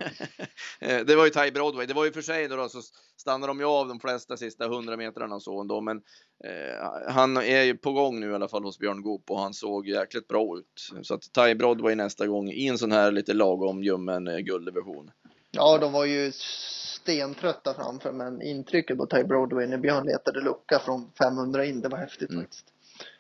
Det 1.08 1.16
var 1.16 1.26
ju 1.26 1.30
Ty 1.30 1.52
Broadway. 1.52 1.86
Det 1.86 1.94
var 1.94 2.06
ju 2.06 2.12
för 2.12 2.22
sig 2.22 2.48
då, 2.48 2.56
då 2.56 2.70
så 2.70 2.82
stannar 3.18 3.48
de 3.48 3.60
ju 3.60 3.66
av 3.66 3.88
de 3.88 4.00
flesta 4.00 4.38
sista 4.38 4.68
hundra 4.68 4.98
metrarna 4.98 5.36
och 5.36 5.44
så 5.44 5.62
ändå. 5.62 5.82
Men 5.82 5.98
eh, 6.44 7.12
han 7.14 7.38
är 7.38 7.64
ju 7.64 7.78
på 7.78 7.92
gång 7.92 8.20
nu 8.20 8.32
i 8.32 8.36
alla 8.36 8.48
fall 8.48 8.64
hos 8.64 8.80
Björn 8.80 9.02
Goop 9.02 9.32
och 9.32 9.40
han 9.40 9.54
såg 9.54 9.88
jäkligt 9.88 10.28
bra 10.28 10.58
ut. 10.58 11.06
Så 11.06 11.14
att 11.14 11.22
Ty 11.34 11.56
Broadway 11.56 11.96
nästa 11.96 12.28
gång 12.28 12.50
i 12.50 12.68
en 12.68 12.78
sån 12.78 12.92
här 12.92 13.12
lite 13.12 13.34
lagom 13.34 13.84
ljummen 13.84 14.28
eh, 14.28 14.38
gulddivision. 14.38 15.12
Ja, 15.52 15.78
de 15.78 15.92
var 15.92 16.06
ju 16.06 16.32
stentrötta 16.32 17.74
framför 17.74 18.12
men 18.12 18.42
intrycket 18.42 18.98
på 18.98 19.06
Ty 19.06 19.24
Broadway 19.24 19.68
när 19.68 19.78
Björn 19.78 20.06
letade 20.06 20.42
lucka 20.42 20.80
från 20.80 21.12
500 21.18 21.66
in, 21.66 21.82
det 21.82 21.90
var 21.90 21.98
häftigt 21.98 22.30
mm. 22.30 22.42
faktiskt. 22.42 22.73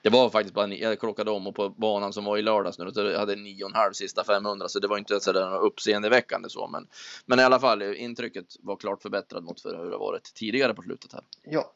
Det 0.03 0.09
var 0.09 0.29
faktiskt 0.29 0.55
bara, 0.55 0.67
jag 0.67 0.99
klockade 0.99 1.31
om 1.31 1.47
och 1.47 1.55
på 1.55 1.69
banan 1.69 2.13
som 2.13 2.25
var 2.25 2.37
i 2.37 2.41
lördags 2.41 2.79
nu, 2.79 2.91
så 2.91 3.01
jag 3.01 3.19
hade 3.19 3.35
9,5 3.35 3.93
sista 3.93 4.23
500, 4.23 4.67
så 4.67 4.79
det 4.79 4.87
var 4.87 4.97
inte 4.97 5.19
sådär 5.19 5.57
uppseendeväckande 5.57 6.49
så, 6.49 6.67
men, 6.67 6.87
men 7.25 7.39
i 7.39 7.43
alla 7.43 7.59
fall, 7.59 7.81
intrycket 7.81 8.45
var 8.59 8.75
klart 8.75 9.01
förbättrat 9.01 9.43
mot 9.43 9.61
för 9.61 9.77
hur 9.77 9.91
det 9.91 9.97
varit 9.97 10.33
tidigare 10.35 10.73
på 10.73 10.81
slutet 10.81 11.13
här. 11.13 11.21
Ja. 11.43 11.73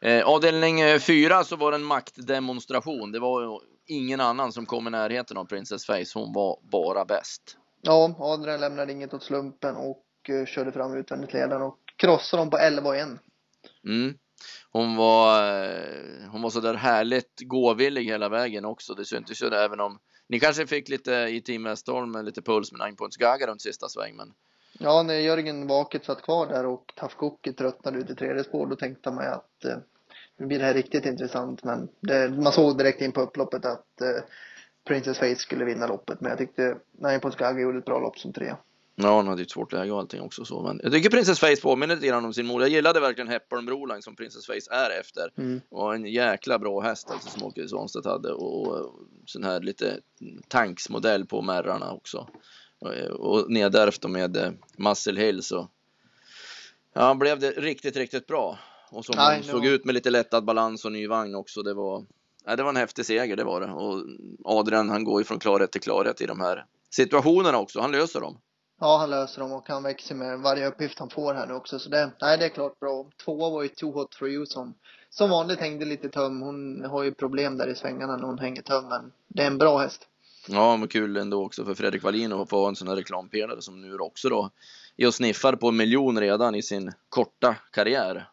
Eh, 0.00 0.28
avdelning 0.28 1.00
4 1.00 1.44
så 1.44 1.56
var 1.56 1.70
det 1.70 1.76
en 1.76 1.84
maktdemonstration. 1.84 3.12
Det 3.12 3.18
var 3.18 3.60
ingen 3.86 4.20
annan 4.20 4.52
som 4.52 4.66
kom 4.66 4.86
i 4.86 4.90
närheten 4.90 5.36
av 5.36 5.44
Princess 5.44 5.86
Face. 5.86 6.10
Hon 6.14 6.32
var 6.32 6.58
bara 6.62 7.04
bäst. 7.04 7.56
Ja, 7.82 8.16
Adrian 8.18 8.60
lämnade 8.60 8.92
inget 8.92 9.14
åt 9.14 9.22
slumpen 9.22 9.76
och 9.76 10.04
uh, 10.30 10.46
körde 10.46 10.72
fram 10.72 10.96
utvändigt 10.96 11.32
ledaren 11.32 11.62
och 11.62 11.78
krossade 11.96 12.40
dem 12.40 12.50
på 12.50 12.58
11 12.58 12.88
och 12.88 12.96
1. 12.96 13.08
Mm. 13.84 14.14
Hon 14.70 14.96
var, 14.96 15.42
eh, 15.64 16.30
hon 16.30 16.42
var 16.42 16.50
så 16.50 16.60
där 16.60 16.74
härligt 16.74 17.40
gåvillig 17.40 18.04
hela 18.04 18.28
vägen 18.28 18.64
också. 18.64 18.94
Det 18.94 19.04
syntes 19.04 19.42
ju 19.42 19.50
det, 19.50 19.64
även 19.64 19.80
om 19.80 19.98
ni 20.28 20.40
kanske 20.40 20.66
fick 20.66 20.88
lite 20.88 21.12
i 21.12 21.40
Team 21.40 21.64
Westholm, 21.64 22.14
eh, 22.14 22.22
lite 22.22 22.42
puls 22.42 22.72
med 22.72 22.88
9 22.88 22.96
points 22.96 23.16
Gaga 23.16 23.46
runt 23.46 23.62
sista 23.62 23.88
sväng. 23.88 24.16
Men... 24.16 24.32
Ja, 24.78 25.02
när 25.02 25.14
Jörgen 25.14 25.66
Vaket 25.66 26.04
satt 26.04 26.22
kvar 26.22 26.46
där 26.46 26.66
och 26.66 26.92
Tafkoki 26.96 27.52
tröttnade 27.52 27.98
ut 27.98 28.10
i 28.10 28.14
tredje 28.14 28.44
spår, 28.44 28.66
då 28.66 28.76
tänkte 28.76 29.10
man 29.10 29.24
ju 29.24 29.30
att 29.30 29.64
eh, 29.64 29.76
nu 30.36 30.46
blir 30.46 30.58
det 30.58 30.64
här 30.64 30.74
riktigt 30.74 31.06
intressant. 31.06 31.64
Men 31.64 31.88
det, 32.00 32.28
man 32.28 32.52
såg 32.52 32.78
direkt 32.78 33.00
in 33.00 33.12
på 33.12 33.20
upploppet 33.20 33.64
att 33.64 34.00
eh, 34.00 34.22
Princess 34.84 35.18
Face 35.18 35.36
skulle 35.36 35.64
vinna 35.64 35.86
loppet. 35.86 36.20
Men 36.20 36.28
jag 36.30 36.38
tyckte 36.38 36.76
Nine 36.92 37.20
Points 37.20 37.38
Gaga 37.38 37.60
gjorde 37.60 37.78
ett 37.78 37.84
bra 37.84 38.00
lopp 38.00 38.18
som 38.18 38.32
trea. 38.32 38.56
Ja, 39.00 39.16
hon 39.16 39.28
hade 39.28 39.40
ju 39.40 39.44
ett 39.44 39.50
svårt 39.50 39.72
läge 39.72 39.92
och 39.92 39.98
allting 39.98 40.20
också 40.20 40.44
så. 40.44 40.62
Men 40.62 40.80
jag 40.82 40.92
tycker 40.92 41.10
Princess 41.10 41.40
Face 41.40 41.56
påminner 41.62 41.94
lite 41.94 42.06
grann 42.06 42.24
om 42.24 42.34
sin 42.34 42.46
mor. 42.46 42.62
Jag 42.62 42.70
gillade 42.70 43.00
verkligen 43.00 43.28
Hepburn 43.28 43.66
Broline 43.66 44.02
som 44.02 44.16
Princess 44.16 44.46
Face 44.46 44.70
är 44.70 45.00
efter. 45.00 45.32
Mm. 45.36 45.60
Och 45.68 45.94
en 45.94 46.06
jäkla 46.06 46.58
bra 46.58 46.80
häst 46.80 47.10
alltså 47.10 47.30
som 47.30 47.42
Åke 47.42 47.68
Svanstedt 47.68 48.06
hade. 48.06 48.32
Och, 48.32 48.94
sån 49.26 49.44
här 49.44 49.60
lite 49.60 50.00
tanksmodell 50.48 51.26
på 51.26 51.42
märrarna 51.42 51.92
också. 51.92 52.28
Och, 52.78 52.90
och 53.10 53.50
nedärvt 53.50 54.08
med 54.08 54.36
eh, 54.36 54.50
Muscle 54.76 55.20
Hill 55.20 55.42
så. 55.42 55.68
Ja, 56.92 57.14
blev 57.14 57.38
det 57.38 57.50
riktigt, 57.50 57.96
riktigt 57.96 58.26
bra. 58.26 58.58
Och 58.90 59.04
som 59.04 59.14
Nej, 59.16 59.42
såg 59.42 59.66
ut 59.66 59.84
med 59.84 59.94
lite 59.94 60.10
lättad 60.10 60.44
balans 60.44 60.84
och 60.84 60.92
ny 60.92 61.06
vagn 61.06 61.34
också. 61.34 61.62
Det 61.62 61.74
var, 61.74 62.04
ja, 62.44 62.56
det 62.56 62.62
var 62.62 62.70
en 62.70 62.76
häftig 62.76 63.06
seger, 63.06 63.36
det 63.36 63.44
var 63.44 63.60
det. 63.60 63.70
Och 63.70 64.04
Adrian, 64.44 64.88
han 64.88 65.04
går 65.04 65.20
ju 65.20 65.24
från 65.24 65.38
klarhet 65.38 65.72
till 65.72 65.80
klarhet 65.80 66.20
i 66.20 66.26
de 66.26 66.40
här 66.40 66.64
situationerna 66.90 67.58
också. 67.58 67.80
Han 67.80 67.92
löser 67.92 68.20
dem. 68.20 68.38
Ja, 68.80 68.96
han 68.98 69.10
löser 69.10 69.40
dem 69.40 69.52
och 69.52 69.68
han 69.68 69.82
växer 69.82 70.14
med 70.14 70.38
varje 70.38 70.66
uppgift 70.66 70.98
han 70.98 71.10
får 71.10 71.34
här 71.34 71.46
nu 71.46 71.54
också. 71.54 71.78
Så 71.78 71.88
det, 71.88 72.10
nej, 72.20 72.38
det 72.38 72.44
är 72.44 72.48
klart 72.48 72.80
bra. 72.80 73.06
Tvåa 73.24 73.50
var 73.50 73.62
ju 73.62 73.68
Too 73.68 73.92
Hot 73.92 74.14
For 74.14 74.28
You 74.28 74.46
som, 74.46 74.74
som 75.10 75.30
vanligt 75.30 75.60
hängde 75.60 75.84
lite 75.84 76.08
töm. 76.08 76.42
Hon 76.42 76.84
har 76.84 77.02
ju 77.02 77.14
problem 77.14 77.58
där 77.58 77.68
i 77.68 77.74
svängarna 77.74 78.16
när 78.16 78.24
hon 78.24 78.38
hänger 78.38 78.62
töm, 78.62 78.88
men 78.88 79.12
det 79.28 79.42
är 79.42 79.46
en 79.46 79.58
bra 79.58 79.78
häst. 79.78 80.08
Ja, 80.48 80.76
men 80.76 80.88
kul 80.88 81.16
ändå 81.16 81.44
också 81.44 81.64
för 81.64 81.74
Fredrik 81.74 82.02
Wallin 82.02 82.32
att 82.32 82.50
få 82.50 82.66
en 82.66 82.76
sån 82.76 82.88
här 82.88 82.96
reklampelare 82.96 83.62
som 83.62 83.80
nu 83.80 83.98
också 83.98 84.28
då 84.28 84.50
är 84.96 85.06
och 85.06 85.14
sniffar 85.14 85.56
på 85.56 85.68
en 85.68 85.76
miljon 85.76 86.20
redan 86.20 86.54
i 86.54 86.62
sin 86.62 86.92
korta 87.08 87.56
karriär. 87.72 88.28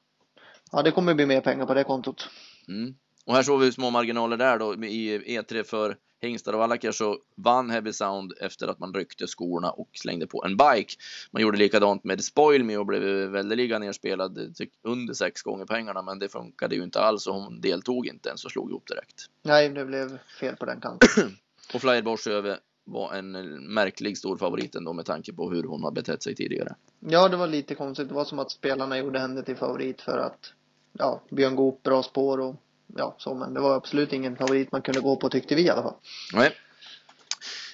Ja, 0.72 0.82
det 0.82 0.92
kommer 0.92 1.14
bli 1.14 1.26
mer 1.26 1.42
pengar 1.42 1.66
på 1.66 1.74
det 1.74 1.84
kontot. 1.84 2.30
Mm. 2.68 2.96
Och 3.26 3.36
här 3.36 3.44
såg 3.44 3.60
vi 3.60 3.72
små 3.72 3.90
marginaler 3.90 4.38
där 4.38 4.60
då 4.60 4.74
i 4.74 5.20
E3 5.20 5.64
för 5.64 5.98
hingstar 6.22 6.54
och 6.54 6.60
vallackar 6.60 6.92
så 6.92 7.18
vann 7.36 7.70
Heavy 7.70 7.94
Sound 7.94 8.34
efter 8.42 8.68
att 8.68 8.80
man 8.80 8.94
ryckte 8.94 9.28
skorna 9.28 9.72
och 9.72 9.90
slängde 9.94 10.28
på 10.28 10.46
en 10.46 10.58
bike. 10.58 10.96
Man 11.32 11.42
gjorde 11.42 11.58
likadant 11.58 12.04
med 12.04 12.24
Spoil 12.24 12.64
Me 12.64 12.78
och 12.78 12.86
blev 12.86 13.02
väldeliga 13.30 13.80
nerspelad 13.80 14.56
under 14.84 15.14
sex 15.14 15.42
gånger 15.42 15.66
pengarna, 15.66 16.02
men 16.02 16.20
det 16.20 16.30
funkade 16.30 16.76
ju 16.76 16.84
inte 16.84 17.02
alls 17.02 17.28
och 17.28 17.34
hon 17.34 17.62
deltog 17.62 18.08
inte 18.08 18.30
ens 18.30 18.46
och 18.46 18.52
slog 18.52 18.70
ihop 18.70 18.88
direkt. 18.88 19.26
Nej, 19.42 19.70
det 19.70 19.86
blev 19.86 20.18
fel 20.40 20.56
på 20.56 20.66
den 20.66 20.82
kanten. 20.82 21.10
och 21.74 21.82
Flyer 21.82 22.02
Borsöve 22.02 22.58
var 22.84 23.14
en 23.14 23.32
märklig 23.74 24.18
stor 24.18 24.38
favorit 24.38 24.76
ändå 24.76 24.94
med 24.94 25.06
tanke 25.06 25.34
på 25.34 25.52
hur 25.52 25.64
hon 25.64 25.84
har 25.84 25.92
betett 25.92 26.24
sig 26.24 26.36
tidigare. 26.36 26.76
Ja, 27.00 27.30
det 27.30 27.38
var 27.38 27.48
lite 27.48 27.76
konstigt. 27.76 28.08
Det 28.10 28.16
var 28.16 28.26
som 28.26 28.40
att 28.40 28.52
spelarna 28.52 28.98
gjorde 28.98 29.20
henne 29.20 29.44
till 29.44 29.56
favorit 29.56 30.02
för 30.02 30.18
att 30.18 30.54
ja, 30.94 31.22
Björn 31.30 31.56
Goop, 31.56 31.84
bra 31.84 32.04
spår 32.04 32.40
och 32.40 32.56
ja, 32.96 33.16
så, 33.18 33.34
men 33.34 33.54
det 33.54 33.60
var 33.60 33.76
absolut 33.76 34.14
ingen 34.14 34.38
favorit 34.38 34.72
man 34.72 34.82
kunde 34.82 35.02
gå 35.02 35.16
på 35.16 35.30
tyckte 35.30 35.56
vi 35.56 35.62
i 35.62 35.70
alla 35.70 35.84
fall. 35.84 35.96
Nej. 36.34 36.52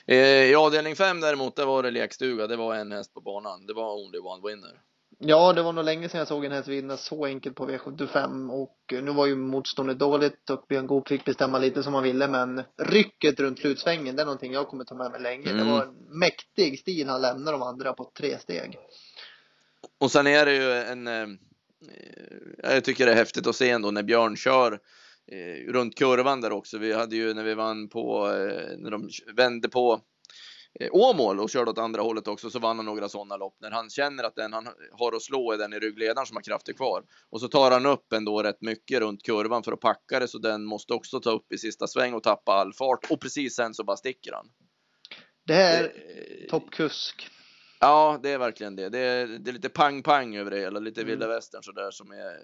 Eh, 0.05 0.17
I 0.51 0.55
avdelning 0.55 0.95
5 0.95 1.21
däremot, 1.21 1.55
där 1.55 1.65
var 1.65 1.83
det 1.83 1.91
lekstuga. 1.91 2.47
Det 2.47 2.55
var 2.55 2.75
en 2.75 2.91
häst 2.91 3.13
på 3.13 3.21
banan. 3.21 3.65
Det 3.65 3.73
var 3.73 4.05
Only 4.05 4.19
One 4.19 4.47
Winner. 4.47 4.81
Ja, 5.23 5.53
det 5.53 5.61
var 5.61 5.73
nog 5.73 5.85
länge 5.85 6.09
sedan 6.09 6.17
jag 6.17 6.27
såg 6.27 6.45
en 6.45 6.51
häst 6.51 6.67
vinna 6.67 6.97
så 6.97 7.25
enkelt 7.25 7.55
på 7.55 7.69
V75 7.69 8.49
och 8.49 8.77
nu 8.89 9.11
var 9.11 9.25
ju 9.25 9.35
motståndet 9.35 9.99
dåligt 9.99 10.49
och 10.49 10.65
Björn 10.69 10.87
Goop 10.87 11.07
fick 11.07 11.25
bestämma 11.25 11.59
lite 11.59 11.83
som 11.83 11.93
han 11.93 12.03
ville 12.03 12.27
men 12.27 12.63
rycket 12.77 13.39
runt 13.39 13.59
slutsvängen 13.59 14.15
det 14.15 14.21
är 14.21 14.25
någonting 14.25 14.53
jag 14.53 14.67
kommer 14.67 14.83
ta 14.83 14.95
med 14.95 15.11
mig 15.11 15.21
länge. 15.21 15.49
Mm. 15.49 15.57
Det 15.57 15.71
var 15.71 15.83
en 15.83 16.19
mäktig 16.19 16.79
stil 16.79 17.09
han 17.09 17.21
lämnade 17.21 17.57
de 17.57 17.61
andra 17.61 17.93
på 17.93 18.11
tre 18.17 18.37
steg. 18.39 18.77
Och 19.99 20.11
sen 20.11 20.27
är 20.27 20.45
det 20.45 20.53
ju 20.53 20.73
en... 20.73 21.07
Eh, 21.07 21.27
jag 22.63 22.83
tycker 22.83 23.05
det 23.05 23.11
är 23.11 23.15
häftigt 23.15 23.47
att 23.47 23.55
se 23.55 23.69
ändå 23.69 23.91
när 23.91 24.03
Björn 24.03 24.37
kör 24.37 24.71
eh, 24.71 24.79
runt 25.67 25.97
kurvan 25.97 26.41
där 26.41 26.51
också. 26.51 26.77
Vi 26.77 26.93
hade 26.93 27.15
ju 27.15 27.33
när 27.33 27.43
vi 27.43 27.53
vann 27.53 27.89
på, 27.89 28.27
eh, 28.27 28.77
när 28.77 28.91
de 28.91 29.09
vände 29.35 29.69
på 29.69 30.01
eh, 30.79 30.89
Åmål 30.91 31.39
och 31.39 31.49
körde 31.49 31.71
åt 31.71 31.77
andra 31.77 32.01
hållet 32.01 32.27
också 32.27 32.49
så 32.49 32.59
vann 32.59 32.77
han 32.77 32.85
några 32.85 33.09
sådana 33.09 33.37
lopp 33.37 33.57
när 33.59 33.71
han 33.71 33.89
känner 33.89 34.23
att 34.23 34.35
den 34.35 34.53
han 34.53 34.67
har 34.91 35.15
att 35.15 35.21
slå 35.21 35.51
är 35.51 35.57
den 35.57 35.73
i 35.73 35.79
ryggledaren 35.79 36.25
som 36.25 36.35
har 36.37 36.43
krafter 36.43 36.73
kvar. 36.73 37.03
Och 37.29 37.41
så 37.41 37.47
tar 37.47 37.71
han 37.71 37.85
upp 37.85 38.13
ändå 38.13 38.43
rätt 38.43 38.61
mycket 38.61 38.99
runt 38.99 39.23
kurvan 39.23 39.63
för 39.63 39.71
att 39.71 39.79
packa 39.79 40.19
det 40.19 40.27
så 40.27 40.37
den 40.37 40.65
måste 40.65 40.93
också 40.93 41.19
ta 41.19 41.31
upp 41.31 41.51
i 41.51 41.57
sista 41.57 41.87
sväng 41.87 42.13
och 42.13 42.23
tappa 42.23 42.51
all 42.51 42.73
fart 42.73 43.11
och 43.11 43.21
precis 43.21 43.55
sen 43.55 43.73
så 43.73 43.83
bara 43.83 43.97
sticker 43.97 44.31
han. 44.33 44.47
Det 45.47 45.53
här 45.53 45.83
Eh, 45.83 46.49
toppkusk. 46.49 47.27
Ja, 47.79 48.19
det 48.23 48.29
är 48.29 48.37
verkligen 48.37 48.75
det. 48.75 48.89
Det 48.89 48.99
är, 48.99 49.27
det 49.27 49.51
är 49.51 49.53
lite 49.53 49.69
pang-pang 49.69 50.35
över 50.35 50.51
det 50.51 50.59
hela, 50.59 50.79
lite 50.79 51.01
Mm. 51.01 51.09
vilda 51.09 51.27
västern 51.27 51.63
sådär 51.63 51.91
som 51.91 52.11
är 52.11 52.37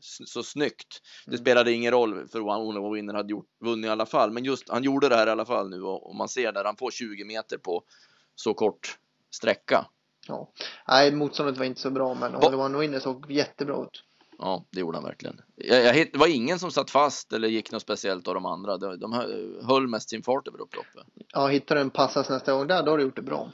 så 0.00 0.42
snyggt. 0.42 1.00
Det 1.26 1.30
Mm. 1.30 1.40
spelade 1.40 1.72
ingen 1.72 1.90
roll 1.92 2.28
för 2.28 2.40
vad 2.40 2.58
Ono 2.60 2.94
Winner 2.94 3.14
hade 3.14 3.30
gjort, 3.30 3.46
vunnit 3.60 3.86
i 3.88 3.90
alla 3.90 4.06
fall, 4.06 4.30
men 4.30 4.44
just 4.44 4.68
han 4.68 4.82
gjorde 4.82 5.08
det 5.08 5.16
här 5.16 5.26
i 5.26 5.30
alla 5.30 5.44
fall 5.46 5.68
nu 5.70 5.82
och, 5.82 6.08
och 6.08 6.14
man 6.16 6.28
ser 6.28 6.52
när 6.52 6.64
han 6.64 6.76
får 6.76 6.90
20 6.90 7.24
meter 7.24 7.58
på 7.58 7.82
så 8.34 8.54
kort 8.54 8.98
sträcka. 9.30 9.86
Ja. 10.28 10.52
Nej, 10.88 11.12
motståndet 11.12 11.56
var 11.58 11.64
inte 11.64 11.80
så 11.80 11.90
bra 11.90 12.14
men 12.14 12.32
Va- 12.32 12.64
One 12.64 12.78
Winner 12.78 13.00
såg 13.00 13.30
jättebra 13.30 13.82
ut. 13.82 14.02
Ja, 14.38 14.64
det 14.70 14.80
gjorde 14.80 14.96
han 14.96 15.04
verkligen. 15.04 15.40
Jag, 15.54 15.84
jag, 15.84 15.94
det 16.12 16.18
var 16.18 16.26
ingen 16.26 16.58
som 16.58 16.70
satt 16.70 16.90
fast 16.90 17.32
eller 17.32 17.48
gick 17.48 17.72
något 17.72 17.82
speciellt 17.82 18.28
av 18.28 18.34
de 18.34 18.46
andra. 18.46 18.76
De, 18.76 18.98
de 19.00 19.12
hö- 19.12 19.62
höll 19.62 19.86
mest 19.88 20.10
sin 20.10 20.22
fart 20.22 20.48
över 20.48 20.60
upploppet. 20.60 21.06
Ja, 21.32 21.46
hittar 21.48 21.74
du 21.74 21.80
en 21.80 21.90
passas 21.90 22.28
nästa 22.28 22.52
gång 22.52 22.66
där, 22.66 22.82
då 22.82 22.90
har 22.90 22.98
du 22.98 23.04
gjort 23.04 23.16
det 23.16 23.22
bra. 23.22 23.50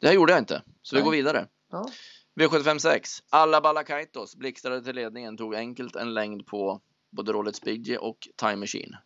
Det 0.00 0.06
här 0.06 0.14
gjorde 0.14 0.32
jag 0.32 0.40
inte, 0.40 0.62
så 0.82 0.96
vi 0.96 1.00
Nej. 1.00 1.04
går 1.04 1.12
vidare. 1.12 1.46
Ja. 1.70 1.88
V756. 2.36 3.22
Alla 3.30 3.60
Balakaitos 3.60 4.36
blixtrade 4.36 4.84
till 4.84 4.94
ledningen, 4.94 5.36
tog 5.36 5.54
enkelt 5.54 5.96
en 5.96 6.14
längd 6.14 6.46
på 6.46 6.80
både 7.10 7.32
Rolex 7.32 7.60
Biggie 7.60 7.98
och 7.98 8.28
Time 8.36 8.56
Machine. 8.56 8.96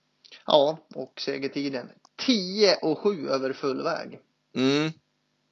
Ja, 0.47 0.79
och 0.95 1.21
segertiden 1.21 1.89
10 2.27 2.77
och 2.83 2.99
7 2.99 3.29
över 3.29 3.53
full 3.53 3.83
väg. 3.83 4.21
Mm. 4.55 4.91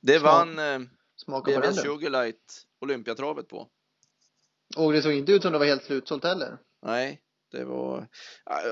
Det 0.01 0.19
Smak- 0.19 0.23
vann 0.23 0.59
eh, 0.59 1.43
BVS. 1.45 1.83
Sugarlight 1.83 2.67
Olympiatravet 2.81 3.49
på. 3.49 3.69
Och 4.77 4.93
det 4.93 5.03
såg 5.03 5.13
inte 5.13 5.33
ut 5.33 5.43
som 5.43 5.53
det 5.53 5.59
var 5.59 5.67
helt 5.67 5.85
slutsålt 5.85 6.25
heller. 6.25 6.59
Nej, 6.83 7.21
det 7.59 7.65
var... 7.65 8.07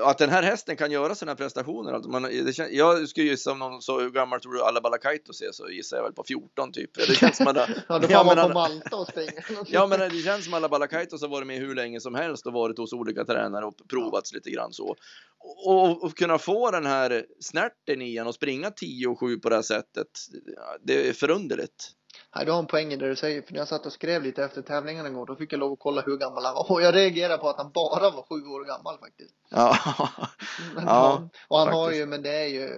Att 0.03 0.17
den 0.17 0.29
här 0.29 0.43
hästen 0.43 0.77
kan 0.77 0.91
göra 0.91 1.15
sina 1.15 1.35
prestationer. 1.35 1.93
Alltså 1.93 2.09
man, 2.09 2.23
det 2.23 2.53
kän... 2.53 2.67
Jag 2.71 3.09
skulle 3.09 3.27
gissa 3.27 3.51
om 3.51 3.59
någon 3.59 3.81
sa 3.81 3.99
hur 3.99 4.09
gammal 4.09 4.39
tror 4.39 4.53
du 4.53 4.61
alla 4.61 4.81
Balakaitos 4.81 5.41
är 5.41 5.51
så 5.51 5.69
gissar 5.69 5.97
jag 5.97 6.03
väl 6.03 6.13
på 6.13 6.23
14 6.27 6.71
typ. 6.71 6.93
Det 6.93 7.15
känns 7.15 7.37
som 7.37 7.47
att 7.47 7.55
Ja, 7.87 7.99
då 7.99 8.01
får 8.01 8.11
Ja, 8.11 8.23
man 8.23 8.35
vara 8.35 8.47
på 8.47 8.53
Malta 8.53 8.95
och 8.95 9.07
springa. 9.07 9.31
Ja 9.67 9.87
men 9.87 9.99
det 9.99 10.23
känns 10.23 10.45
som 10.45 10.53
alla 10.53 10.69
Balakaitos 10.69 11.21
har 11.21 11.29
varit 11.29 11.47
med 11.47 11.57
hur 11.59 11.75
länge 11.75 11.99
som 11.99 12.15
helst 12.15 12.47
och 12.47 12.53
varit 12.53 12.77
hos 12.77 12.93
olika 12.93 13.25
tränare 13.25 13.65
och 13.65 13.75
provats 13.89 14.33
lite 14.33 14.49
grann 14.49 14.73
så. 14.73 14.95
Och, 15.39 15.83
och, 15.83 16.03
och 16.03 16.17
kunna 16.17 16.37
få 16.37 16.71
den 16.71 16.85
här 16.85 17.25
snärten 17.39 18.01
i 18.01 18.17
en 18.17 18.27
och 18.27 18.35
springa 18.35 18.71
10 18.71 19.07
och 19.07 19.19
7 19.19 19.39
på 19.39 19.49
det 19.49 19.55
här 19.55 19.63
sättet. 19.63 20.07
ja, 20.55 20.77
Det 20.83 21.09
är 21.09 21.13
förunderligt. 21.13 21.91
Nej, 22.35 22.45
du 22.45 22.51
har 22.51 22.59
en 22.59 22.65
poäng 22.67 22.93
i 22.93 22.95
det 22.95 23.09
du 23.09 23.15
säger. 23.15 23.41
För 23.41 23.51
när 23.53 23.59
jag 23.59 23.67
satt 23.67 23.85
och 23.85 23.91
skrev 23.93 24.23
lite 24.23 24.43
efter 24.43 24.61
tävlingen 24.61 25.05
igår, 25.05 25.25
då 25.25 25.35
fick 25.35 25.53
jag 25.53 25.59
lov 25.59 25.73
att 25.73 25.79
kolla 25.79 26.01
hur 26.01 26.17
gammal 26.17 26.45
han 26.45 26.53
var. 26.55 26.71
Och 26.71 26.81
jag 26.81 26.95
reagerade 26.95 27.37
på 27.37 27.49
att 27.49 27.57
han 27.57 27.71
bara 27.71 28.09
var 28.09 28.21
sju 28.29 28.45
år 28.47 28.65
gammal 28.65 28.97
faktiskt. 28.99 29.35
Ja, 29.49 29.77
Men, 30.75 30.83
Ja, 30.85 31.29
och 31.47 31.59
han 31.59 31.67
har 31.67 31.85
faktiskt. 31.85 32.01
ju, 32.01 32.05
men 32.05 32.21
det 32.21 32.35
är 32.43 32.47
ju 32.47 32.69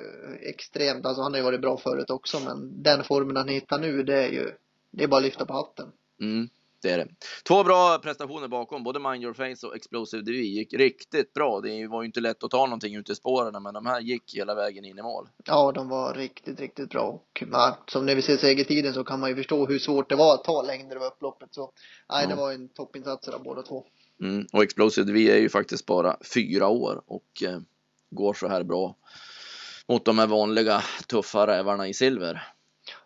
extremt, 0.41 1.05
alltså 1.05 1.21
han 1.21 1.31
har 1.33 1.37
ju 1.37 1.43
varit 1.43 1.61
bra 1.61 1.77
förut 1.77 2.09
också, 2.09 2.39
men 2.39 2.83
den 2.83 3.03
formen 3.03 3.35
han 3.35 3.47
hittar 3.47 3.79
nu, 3.79 4.03
det 4.03 4.23
är 4.23 4.29
ju, 4.29 4.51
det 4.91 5.03
är 5.03 5.07
bara 5.07 5.17
att 5.17 5.23
lyfta 5.23 5.45
på 5.45 5.53
hatten. 5.53 5.91
mm, 6.21 6.49
det 6.81 6.89
är 6.91 6.97
det. 6.97 7.07
Två 7.47 7.63
bra 7.63 7.99
prestationer 7.99 8.47
bakom, 8.47 8.83
både 8.83 8.99
Mind 8.99 9.23
Your 9.23 9.33
Face 9.33 9.67
och 9.67 9.75
Explosive 9.75 10.23
DV 10.23 10.31
gick 10.35 10.73
riktigt 10.73 11.33
bra. 11.33 11.61
Det 11.61 11.87
var 11.87 12.01
ju 12.01 12.05
inte 12.05 12.19
lätt 12.19 12.43
att 12.43 12.51
ta 12.51 12.65
någonting 12.65 12.95
ute 12.95 13.11
i 13.11 13.15
spåren, 13.15 13.63
men 13.63 13.73
de 13.73 13.85
här 13.85 14.01
gick 14.01 14.35
hela 14.35 14.55
vägen 14.55 14.85
in 14.85 14.99
i 14.99 15.01
mål. 15.01 15.29
Ja, 15.45 15.71
de 15.71 15.89
var 15.89 16.13
riktigt, 16.13 16.59
riktigt 16.59 16.89
bra. 16.89 17.01
Och 17.01 17.43
ja, 17.51 17.77
som 17.87 18.05
när 18.05 18.15
vi 18.15 18.21
ser 18.21 18.37
segertiden 18.37 18.93
så 18.93 19.03
kan 19.03 19.19
man 19.19 19.29
ju 19.29 19.35
förstå 19.35 19.65
hur 19.65 19.79
svårt 19.79 20.09
det 20.09 20.15
var 20.15 20.33
att 20.33 20.43
ta 20.43 20.61
längder 20.61 20.95
över 20.95 21.07
upploppet. 21.07 21.49
Så 21.53 21.71
nej, 22.09 22.23
Ja. 22.23 22.29
det 22.29 22.35
var 22.35 22.51
en 22.51 22.69
toppinsats 22.69 23.27
av 23.27 23.43
båda 23.43 23.61
två. 23.61 23.85
Mm. 24.21 24.45
Och 24.53 24.63
Explosive 24.63 25.11
DV 25.11 25.17
är 25.17 25.37
ju 25.37 25.49
faktiskt 25.49 25.85
bara 25.85 26.17
fyra 26.33 26.67
år 26.67 27.01
och 27.07 27.43
eh, 27.43 27.59
går 28.09 28.33
så 28.33 28.47
här 28.47 28.63
bra 28.63 28.95
mot 29.87 30.05
de 30.05 30.19
här 30.19 30.27
vanliga 30.27 30.83
tuffa 31.07 31.47
rävarna 31.47 31.87
i 31.87 31.93
silver. 31.93 32.47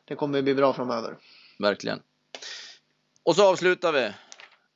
Det 0.05 0.15
kommer 0.15 0.37
ju 0.37 0.43
bli 0.43 0.55
bra 0.55 0.73
framöver. 0.73 1.17
Verkligen. 1.59 1.99
Och 3.23 3.35
så 3.35 3.49
avslutar 3.49 3.91
vi 3.91 4.11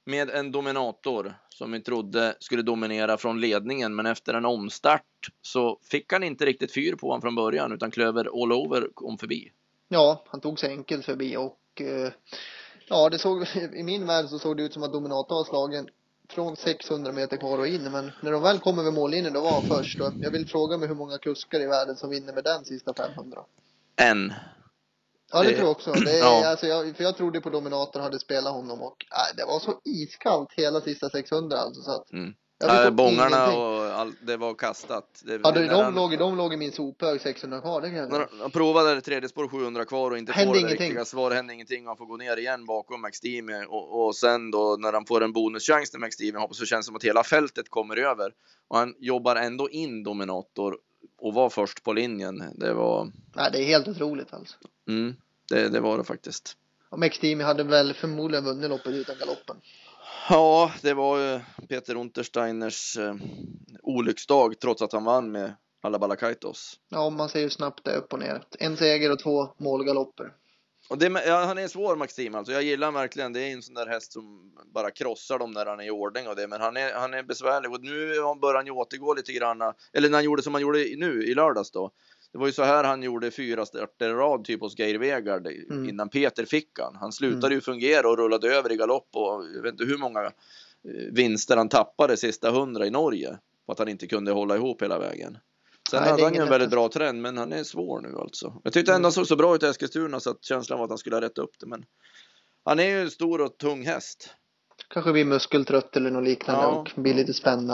med 0.05 0.29
en 0.29 0.51
dominator 0.51 1.35
som 1.49 1.71
vi 1.71 1.81
trodde 1.81 2.35
skulle 2.39 2.61
dominera 2.61 3.17
från 3.17 3.41
ledningen, 3.41 3.95
men 3.95 4.05
efter 4.05 4.33
en 4.33 4.45
omstart 4.45 5.01
så 5.41 5.79
fick 5.83 6.13
han 6.13 6.23
inte 6.23 6.45
riktigt 6.45 6.73
fyr 6.73 6.95
på 6.95 7.07
honom 7.07 7.21
från 7.21 7.35
början, 7.35 7.71
utan 7.71 7.91
Klöver 7.91 8.43
all 8.43 8.51
over 8.51 8.87
kom 8.93 9.17
förbi. 9.17 9.51
Ja, 9.87 10.23
han 10.27 10.41
tog 10.41 10.59
sig 10.59 10.69
enkelt 10.69 11.05
förbi 11.05 11.37
och 11.37 11.81
eh, 11.81 12.11
ja, 12.87 13.09
det 13.09 13.19
såg, 13.19 13.47
i 13.75 13.83
min 13.83 14.07
värld 14.07 14.25
så 14.25 14.39
såg 14.39 14.57
det 14.57 14.63
ut 14.63 14.73
som 14.73 14.83
att 14.83 14.93
Dominator 14.93 15.35
var 15.35 15.43
slagen 15.43 15.89
från 16.29 16.55
600 16.55 17.11
meter 17.11 17.37
kvar 17.37 17.57
och 17.57 17.67
in. 17.67 17.91
Men 17.91 18.11
när 18.21 18.31
de 18.31 18.43
väl 18.43 18.59
kommer 18.59 18.83
vid 18.83 18.93
mållinjen, 18.93 19.33
då 19.33 19.41
var 19.41 19.51
han 19.51 19.61
först. 19.61 19.99
Jag 20.21 20.31
vill 20.31 20.47
fråga 20.47 20.77
mig 20.77 20.87
hur 20.87 20.95
många 20.95 21.17
kuskar 21.17 21.59
i 21.59 21.65
världen 21.65 21.95
som 21.95 22.09
vinner 22.09 22.33
med 22.33 22.43
den 22.43 22.65
sista 22.65 22.93
500. 22.93 23.39
En. 23.95 24.33
Ja, 25.33 25.39
det, 25.41 25.47
Det- 25.49 25.53
tror 25.55 25.63
jag 25.67 25.71
också. 25.71 25.91
Det 25.91 26.11
är, 26.11 26.19
Ja. 26.19 26.47
alltså, 26.47 26.67
jag, 26.67 26.95
för 26.97 27.03
jag 27.03 27.17
trodde 27.17 27.41
på 27.41 27.49
Dominator 27.49 27.99
hade 27.99 28.19
spelat 28.19 28.53
honom 28.53 28.81
och 28.81 28.95
nej, 29.11 29.33
det 29.37 29.45
var 29.45 29.59
så 29.59 29.81
iskallt 29.85 30.49
hela 30.53 30.81
sista 30.81 31.09
600 31.09 31.57
alltså. 31.57 31.81
Så 31.81 31.91
att 31.91 32.11
Mm. 32.11 32.33
Äh, 32.63 32.89
bångarna 32.89 33.57
och 33.57 33.83
all, 33.85 34.13
det 34.21 34.37
var 34.37 34.53
kastat. 34.53 35.21
Det, 35.25 35.39
Ja, 35.43 35.51
de, 35.51 35.59
när 35.59 35.69
de, 35.69 35.83
han- 35.83 35.95
låg, 35.95 36.19
de 36.19 36.37
låg 36.37 36.53
i 36.53 36.57
min 36.57 36.71
sophög 36.71 37.21
600 37.21 37.61
kvar, 37.61 37.81
det 37.81 37.89
kan 37.89 38.09
När 38.09 38.27
han 38.41 38.51
provade 38.51 39.01
tredje 39.01 39.29
spår 39.29 39.47
700 39.47 39.85
kvar 39.85 40.11
och 40.11 40.17
inte 40.17 40.31
Hände 40.31 40.59
får 40.59 40.67
det 40.67 40.73
riktiga 40.73 41.05
svar, 41.05 41.31
hände 41.31 41.53
ingenting. 41.53 41.87
Han 41.87 41.97
får 41.97 42.05
gå 42.05 42.17
ner 42.17 42.37
igen 42.37 42.65
bakom 42.65 43.01
Max 43.01 43.19
Demi 43.21 43.65
och, 43.67 44.05
och 44.05 44.15
sen 44.15 44.51
då 44.51 44.75
när 44.79 44.93
han 44.93 45.05
får 45.05 45.23
en 45.23 45.33
bonuschans 45.33 45.91
till 45.91 45.99
Max 45.99 46.17
Demi 46.17 46.39
hoppas 46.39 46.57
så 46.57 46.65
känns 46.65 46.85
det 46.85 46.87
som 46.87 46.95
att 46.95 47.03
hela 47.03 47.23
fältet 47.23 47.69
kommer 47.69 47.97
över. 47.97 48.31
Och 48.67 48.77
han 48.77 48.93
jobbar 48.99 49.35
ändå 49.35 49.69
in 49.69 50.03
Dominator 50.03 50.77
och 51.17 51.33
var 51.33 51.49
först 51.49 51.83
på 51.83 51.93
linjen. 51.93 52.43
Det 52.55 52.73
var, 52.73 53.11
Nej, 53.35 53.49
det 53.51 53.59
är 53.63 53.65
helt 53.65 53.87
otroligt 53.87 54.33
alltså. 54.33 54.55
mm, 54.87 55.15
det, 55.49 55.69
det 55.69 55.79
var 55.79 55.97
det 55.97 56.03
faktiskt. 56.03 56.57
Och 56.89 56.99
Max 56.99 57.19
hade 57.43 57.63
väl 57.63 57.93
förmodligen 57.93 58.45
vunnit 58.45 58.69
loppet 58.69 58.93
utan 58.93 59.15
galoppen. 59.19 59.57
Ja, 60.29 60.71
det 60.81 60.93
var 60.93 61.19
ju 61.19 61.39
Peter 61.69 61.95
Untersteiners 61.95 62.97
eh, 62.97 63.15
olycksdag 63.83 64.59
trots 64.59 64.81
att 64.81 64.93
han 64.93 65.03
vann 65.03 65.31
med 65.31 65.53
alla 65.81 65.99
Balakaitos. 65.99 66.79
Ja, 66.89 66.99
om 66.99 67.15
man 67.15 67.29
ser 67.29 67.41
hur 67.41 67.49
snabbt 67.49 67.83
det 67.83 67.91
är 67.91 67.97
upp 67.97 68.13
och 68.13 68.19
ner. 68.19 68.43
En 68.59 68.77
seger 68.77 69.11
och 69.11 69.19
två 69.19 69.49
målgalopper. 69.57 70.31
Och 70.89 70.97
det, 70.97 71.23
ja, 71.25 71.45
han 71.45 71.57
är 71.57 71.67
svår 71.67 71.95
Maxim 71.95 72.35
alltså. 72.35 72.53
Jag 72.53 72.63
gillar 72.63 72.87
han 72.87 72.93
verkligen. 72.93 73.33
Det 73.33 73.41
är 73.41 73.53
en 73.53 73.61
sån 73.61 73.73
där 73.75 73.87
häst 73.87 74.13
som 74.13 74.51
bara 74.73 74.91
krossar 74.91 75.39
dem 75.39 75.51
när 75.51 75.65
han 75.65 75.79
är 75.79 75.83
i 75.83 75.89
ordning 75.91 76.27
och 76.27 76.35
det. 76.35 76.47
Men 76.47 76.61
han 76.61 76.77
är, 76.77 76.93
han 76.93 77.13
är 77.13 77.23
besvärlig 77.23 77.71
och 77.71 77.81
nu 77.81 78.09
börjar 78.41 78.55
han 78.55 78.65
ju 78.65 78.71
återgå 78.71 79.13
lite 79.13 79.33
grann. 79.33 79.61
Eller 79.93 80.09
när 80.09 80.17
han 80.17 80.25
gjorde 80.25 80.41
som 80.41 80.53
han 80.53 80.61
gjorde 80.61 80.77
nu 80.77 81.23
i 81.23 81.35
lördags 81.35 81.71
då. 81.71 81.91
Det 82.31 82.37
var 82.37 82.47
ju 82.47 82.53
så 82.53 82.63
här 82.63 82.83
han 82.83 83.03
gjorde 83.03 83.31
fyra 83.31 83.65
starter 83.65 84.09
i 84.09 84.13
rad 84.13 84.45
typ 84.45 84.61
hos 84.61 84.79
Geir 84.79 84.97
Vegard 84.97 85.47
Mm. 85.47 85.89
innan 85.89 86.09
Peter 86.09 86.45
fick 86.45 86.79
han. 86.79 86.95
Han 86.95 87.11
slutade 87.11 87.55
ju 87.55 87.61
fungera 87.61 88.09
och 88.09 88.17
rullade 88.17 88.55
över 88.55 88.71
i 88.71 88.75
galopp 88.75 89.09
och 89.13 89.45
jag 89.55 89.61
vet 89.61 89.71
inte 89.71 89.85
hur 89.85 89.97
många 89.97 90.23
eh, 90.23 90.31
vinster 91.11 91.57
han 91.57 91.69
tappade 91.69 92.17
sista 92.17 92.51
hundra 92.51 92.85
i 92.85 92.89
Norge. 92.89 93.37
På 93.65 93.71
att 93.71 93.79
han 93.79 93.87
inte 93.87 94.07
kunde 94.07 94.31
hålla 94.31 94.55
ihop 94.55 94.81
hela 94.81 94.99
vägen. 94.99 95.37
Sen 95.89 96.01
Nej, 96.01 96.09
hade 96.11 96.23
han 96.23 96.31
ju 96.31 96.35
ingen 96.35 96.41
en 96.47 96.49
väldigt 96.49 96.69
bra 96.69 96.89
trend, 96.89 97.21
men 97.21 97.37
han 97.37 97.53
är 97.53 97.63
svår 97.63 98.01
nu 98.01 98.17
alltså. 98.19 98.61
Jag 98.63 98.73
tyckte 98.73 98.93
ändå 98.93 99.05
han 99.05 99.11
såg 99.11 99.27
så 99.27 99.35
bra 99.35 99.55
ut 99.55 99.63
i 99.63 99.65
Eskilstuna 99.65 100.19
så 100.19 100.29
att 100.29 100.43
känslan 100.43 100.79
var 100.79 100.83
att 100.85 100.91
han 100.91 100.97
skulle 100.97 101.15
ha 101.15 101.21
rätt 101.21 101.37
upp 101.37 101.59
det, 101.59 101.65
men 101.65 101.85
han 102.65 102.79
är 102.79 102.83
ju 102.83 103.01
en 103.01 103.11
stor 103.11 103.41
och 103.41 103.57
tung 103.57 103.85
häst. 103.85 104.29
Kanske 104.87 105.11
blir 105.11 105.25
muskeltrött 105.25 105.95
eller 105.95 106.11
något 106.11 106.23
liknande 106.23 106.61
Ja. 106.63 106.67
och 106.67 106.91
blir 107.01 107.13
lite 107.13 107.33
spänd 107.33 107.67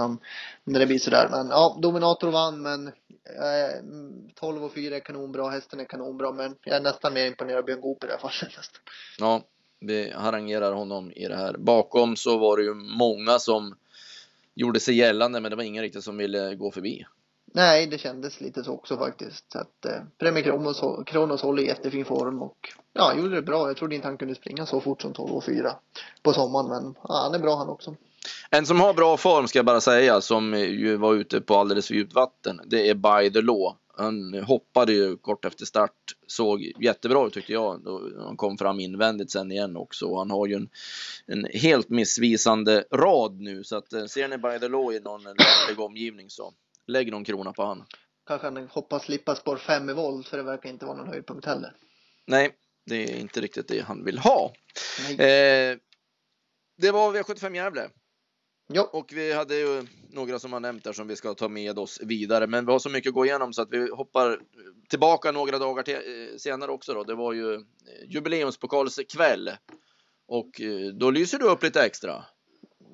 när- 0.63 0.79
det 0.79 0.85
blir 0.87 0.99
sådär. 0.99 1.27
Men 1.31 1.47
ja, 1.47 1.77
Dominator 1.81 2.31
vann 2.31 2.61
men 2.61 2.87
eh, 2.87 3.79
mm, 3.79 4.29
12 4.35 4.63
och 4.63 4.73
4 4.73 4.95
är 4.95 4.99
kanonbra, 4.99 5.49
hästen 5.49 5.79
är 5.79 5.85
kanonbra 5.85 6.31
men 6.31 6.55
jag 6.63 6.75
är 6.75 6.81
nästan 6.81 7.13
mer 7.13 7.25
imponerad 7.25 7.59
av 7.59 7.65
Björn 7.65 7.81
Goop 7.81 8.03
i 8.03 8.07
det 8.07 8.13
här 8.13 8.19
fallet. 8.19 8.57
nästan. 8.57 8.81
Ja, 9.19 9.43
vi 9.79 10.11
harangerar 10.11 10.73
honom 10.73 11.11
i 11.11 11.27
det 11.27 11.35
här. 11.35 11.55
Bakom 11.57 12.15
så 12.15 12.37
var 12.37 12.57
det 12.57 12.63
ju 12.63 12.73
många 12.73 13.39
som 13.39 13.75
gjorde 14.55 14.79
sig 14.79 14.95
gällande, 14.95 15.39
men 15.41 15.49
det 15.49 15.55
var 15.57 15.63
ingen 15.63 15.83
riktigt 15.83 16.03
som 16.03 16.17
ville 16.17 16.55
gå 16.55 16.71
förbi. 16.71 17.05
Nej, 17.53 17.87
det 17.87 17.97
kändes 17.97 18.41
lite 18.41 18.63
så 18.63 18.73
också 18.73 18.97
faktiskt. 18.97 19.51
Så 19.51 19.59
att 19.59 19.85
eh, 19.85 20.01
Premier 20.17 20.43
Kronos, 20.43 20.81
Kronos 21.05 21.41
håller 21.41 21.63
jättefin 21.63 22.05
form 22.05 22.41
och 22.41 22.57
ja, 22.93 23.13
gjorde 23.17 23.35
det 23.35 23.41
bra. 23.41 23.67
Jag 23.67 23.77
trodde 23.77 23.95
inte 23.95 24.07
han 24.07 24.17
kunde 24.17 24.35
springa 24.35 24.65
så 24.65 24.81
fort 24.81 25.01
som 25.01 25.13
12 25.13 25.31
och 25.33 25.43
4 25.43 25.75
på 26.23 26.33
sommaren, 26.33 26.69
men 26.69 26.95
ja, 27.03 27.21
han 27.23 27.33
är 27.33 27.39
bra 27.39 27.55
han 27.55 27.69
också. 27.69 27.95
En 28.49 28.65
som 28.65 28.79
har 28.79 28.93
bra 28.93 29.17
form 29.17 29.47
ska 29.47 29.59
jag 29.59 29.65
bara 29.65 29.81
säga, 29.81 30.21
som 30.21 30.53
ju 30.53 30.95
var 30.95 31.13
ute 31.13 31.41
på 31.41 31.55
alldeles 31.55 31.87
för 31.87 31.93
djupt 31.93 32.13
vatten, 32.13 32.61
det 32.65 32.89
är 32.89 32.93
By 32.93 33.33
the 33.33 33.41
Law. 33.41 33.75
Han 33.97 34.33
hoppade 34.33 34.93
ju 34.93 35.17
kort 35.17 35.45
efter 35.45 35.65
start, 35.65 36.15
såg 36.27 36.73
jättebra 36.79 37.27
ut 37.27 37.33
tyckte 37.33 37.53
jag. 37.53 37.81
Han 38.25 38.37
kom 38.37 38.57
fram 38.57 38.79
invändigt 38.79 39.31
sen 39.31 39.51
igen 39.51 39.77
också. 39.77 40.15
Han 40.15 40.31
har 40.31 40.47
ju 40.47 40.55
en, 40.55 40.69
en 41.25 41.45
helt 41.53 41.89
missvisande 41.89 42.83
rad 42.91 43.41
nu, 43.41 43.63
så 43.63 43.77
att 43.77 43.93
eh, 43.93 44.05
ser 44.05 44.27
ni 44.27 44.37
By 44.37 44.59
the 44.59 44.67
Law 44.67 44.93
i 44.93 44.99
någon 44.99 45.23
lämplig 45.23 45.79
omgivning 45.79 46.29
så 46.29 46.53
lägg 46.91 47.11
någon 47.11 47.23
krona 47.23 47.53
på 47.53 47.63
han. 47.63 47.85
Kanske 48.27 48.47
han 48.47 48.67
hoppas 48.67 49.03
slippa 49.03 49.35
spår 49.35 49.57
5 49.57 49.89
i 49.89 49.93
volt, 49.93 50.27
för 50.27 50.37
det 50.37 50.43
verkar 50.43 50.69
inte 50.69 50.85
vara 50.85 50.97
någon 50.97 51.07
höjdpunkt 51.07 51.45
heller. 51.45 51.75
Nej, 52.27 52.55
det 52.85 53.03
är 53.03 53.19
inte 53.19 53.41
riktigt 53.41 53.67
det 53.67 53.79
han 53.79 54.05
vill 54.05 54.17
ha. 54.17 54.53
Eh, 55.09 55.77
det 56.77 56.91
var 56.91 57.13
V75 57.13 57.55
Gävle. 57.55 57.89
Ja. 58.73 58.89
Och 58.93 59.13
vi 59.13 59.33
hade 59.33 59.55
ju 59.55 59.87
några 60.09 60.39
som 60.39 60.53
har 60.53 60.59
nämnt 60.59 60.83
där 60.83 60.93
som 60.93 61.07
vi 61.07 61.15
ska 61.15 61.33
ta 61.33 61.49
med 61.49 61.79
oss 61.79 61.99
vidare, 62.03 62.47
men 62.47 62.65
vi 62.65 62.71
har 62.71 62.79
så 62.79 62.89
mycket 62.89 63.09
att 63.09 63.13
gå 63.13 63.25
igenom 63.25 63.53
så 63.53 63.61
att 63.61 63.67
vi 63.71 63.89
hoppar 63.91 64.39
tillbaka 64.89 65.31
några 65.31 65.59
dagar 65.59 65.83
till, 65.83 65.95
eh, 65.95 66.37
senare 66.37 66.71
också 66.71 66.93
då. 66.93 67.03
Det 67.03 67.15
var 67.15 67.33
ju 67.33 67.53
eh, 67.53 67.61
jubileumspokalskväll 68.07 69.51
och 70.27 70.61
eh, 70.61 70.87
då 70.87 71.11
lyser 71.11 71.39
du 71.39 71.45
upp 71.45 71.63
lite 71.63 71.83
extra. 71.83 72.25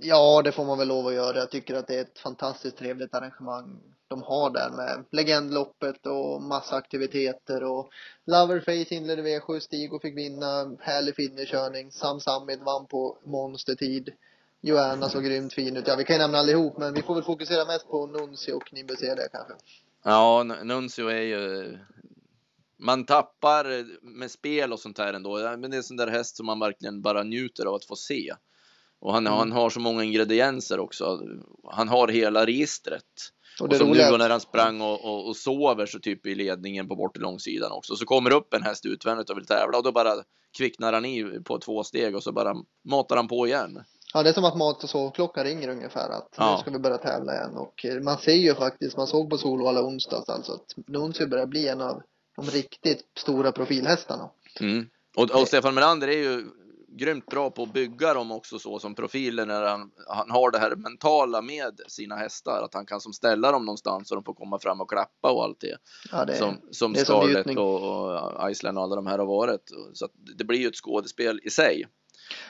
Ja, 0.01 0.42
det 0.42 0.51
får 0.51 0.66
man 0.66 0.77
väl 0.77 0.88
lov 0.88 1.08
att 1.08 1.13
göra. 1.13 1.38
Jag 1.38 1.51
tycker 1.51 1.75
att 1.75 1.88
det 1.88 1.96
är 1.96 2.01
ett 2.01 2.20
fantastiskt 2.20 2.77
trevligt 2.77 3.13
arrangemang 3.13 3.80
de 4.08 4.24
har 4.24 4.50
där 4.50 4.70
med 4.70 5.06
legendloppet 5.12 6.06
och 6.06 6.42
massa 6.42 6.75
aktiviteter 6.75 7.63
och 7.63 7.89
Loverface 8.25 8.96
inledde 8.96 9.22
V7, 9.22 9.60
Stig 9.60 9.94
och 9.94 10.01
fick 10.01 10.18
vinna, 10.18 10.75
härlig 10.80 11.16
finnerkörning, 11.16 11.92
Sam 11.92 12.20
Samid 12.20 12.60
vann 12.60 12.86
på 12.86 13.18
monstertid. 13.24 14.13
Joanna 14.62 15.10
såg 15.10 15.24
grymt 15.24 15.54
fin 15.54 15.77
ut. 15.77 15.88
Ja, 15.88 15.96
vi 15.96 16.04
kan 16.04 16.16
ju 16.16 16.22
nämna 16.22 16.38
allihop, 16.38 16.77
men 16.77 16.94
vi 16.94 17.01
får 17.01 17.16
väl 17.16 17.24
fokusera 17.24 17.66
mest 17.66 17.88
på 17.88 18.06
Nuncio 18.06 18.54
och 18.54 18.74
Nimbus 18.74 19.00
kanske. 19.00 19.54
Ja, 20.04 20.44
Nuncio 20.44 21.08
är 21.08 21.22
ju 21.22 21.77
man 22.80 23.06
tappar 23.06 23.86
med 24.01 24.32
spel 24.32 24.74
och 24.74 24.80
sånt 24.80 24.98
här 24.98 25.13
ändå. 25.13 25.38
Men 25.38 25.62
det 25.62 25.75
är 25.75 25.77
en 25.77 25.84
sån 25.84 25.98
där 25.98 26.08
häst 26.08 26.38
som 26.38 26.46
man 26.46 26.60
verkligen 26.60 27.01
bara 27.01 27.24
njuter 27.24 27.66
av 27.66 27.74
att 27.74 27.86
få 27.86 27.96
se. 27.96 28.34
Och 29.00 29.13
han, 29.13 29.27
mm. 29.27 29.39
han 29.39 29.51
har 29.51 29.70
så 29.70 29.80
många 29.80 30.04
ingredienser 30.04 30.80
också. 30.80 31.20
Han 31.72 31.88
har 31.88 32.08
hela 32.08 32.46
registret. 32.46 33.04
Och, 33.60 33.68
och 33.68 33.75
som 33.75 33.92
nu 33.92 34.18
när 34.18 34.30
han 34.30 34.39
sprang 34.39 34.82
och, 34.82 35.06
och, 35.06 35.27
och, 35.27 35.36
sover 35.36 35.86
så 35.86 36.00
typ 36.00 36.25
i 36.25 36.36
ledningen 36.36 36.88
på 36.88 36.96
bort 36.96 37.18
långsidan 37.18 37.72
också. 37.72 37.96
Så 37.96 38.06
kommer 38.06 38.34
upp 38.34 38.54
en 38.54 38.63
häst 38.63 38.86
utvändigt 38.86 39.30
och 39.30 39.38
vill 39.38 39.46
tävla 39.46 39.77
och 39.77 39.84
då 39.84 39.92
bara 39.92 40.13
kvicknar 40.58 40.94
han 40.94 41.06
i 41.06 41.39
på 41.46 41.60
två 41.60 41.84
steg 41.84 42.16
och 42.16 42.24
så 42.24 42.32
bara 42.32 42.56
matar 42.89 43.16
han 43.16 43.27
på 43.27 43.48
igen. 43.48 43.84
Ja, 44.13 44.24
det 44.24 44.30
är 44.30 44.34
som 44.34 44.46
att 44.46 44.58
mat 44.58 44.84
och 44.84 44.89
sovklockan 44.89 45.44
ringer 45.44 45.70
ungefär 45.70 46.10
att 46.10 46.34
ja. 46.38 46.56
nu 46.56 46.62
ska 46.62 46.72
vi 46.72 46.80
börja 46.80 46.98
tävla 46.98 47.34
igen 47.36 47.58
och 47.58 47.86
eh, 47.86 48.01
man 48.01 48.18
ser 48.18 48.34
ju 48.34 48.56
faktiskt, 48.56 48.98
man 48.98 49.08
såg 49.08 49.30
på 49.30 49.38
Solvalla 49.38 49.82
onsdags 49.82 50.30
alltså 50.30 50.51
att 50.51 50.88
Nuncio 50.88 51.27
börjar 51.27 51.46
bli 51.46 51.68
en 51.68 51.82
av 51.82 52.01
de 52.36 52.46
riktigt 52.46 53.06
stora 53.18 53.51
profilhästarna. 53.51 54.30
Mm. 54.60 54.89
Och, 55.16 55.42
och 55.42 55.48
Stefan 55.48 55.74
Melander 55.74 56.08
är 56.08 56.18
ju 56.18 56.46
grymt 56.98 57.25
bra 57.25 57.50
på 57.50 57.63
att 57.63 57.74
bygga 57.74 58.13
dem 58.13 58.32
också 58.32 58.60
så 58.60 58.80
som 58.80 58.96
profiler 58.96 59.46
när 59.46 59.63
han, 59.63 59.92
han 60.08 60.32
har 60.32 60.51
det 60.51 60.58
här 60.58 60.75
mentala 60.75 61.42
med 61.42 61.80
sina 61.88 62.16
hästar. 62.16 62.62
Att 62.63 62.74
han 62.74 62.86
kan 62.86 63.01
som 63.01 63.13
ställa 63.13 63.51
dem 63.51 63.66
någonstans 63.66 64.08
så 64.08 64.16
de 64.16 64.24
får 64.24 64.34
komma 64.34 64.60
fram 64.60 64.82
och 64.82 64.89
klappa 64.89 65.32
och 65.32 65.44
allt 65.44 65.60
det. 65.60 65.77
Ja, 66.12 66.25
det 66.25 66.36
som 66.36 66.62
som 66.72 66.94
det 66.94 67.05
Scarlett 67.05 67.57
och, 67.57 68.42
och 68.42 68.51
Iceland 68.51 68.77
och 68.77 68.83
alla 68.83 68.96
de 68.96 69.07
här 69.07 69.20
har 69.20 69.25
varit. 69.25 69.72
Så 69.94 70.07
det 70.38 70.44
blir 70.44 70.60
ju 70.60 70.68
ett 70.68 70.75
skådespel 70.75 71.40
i 71.44 71.50
sig. 71.50 71.88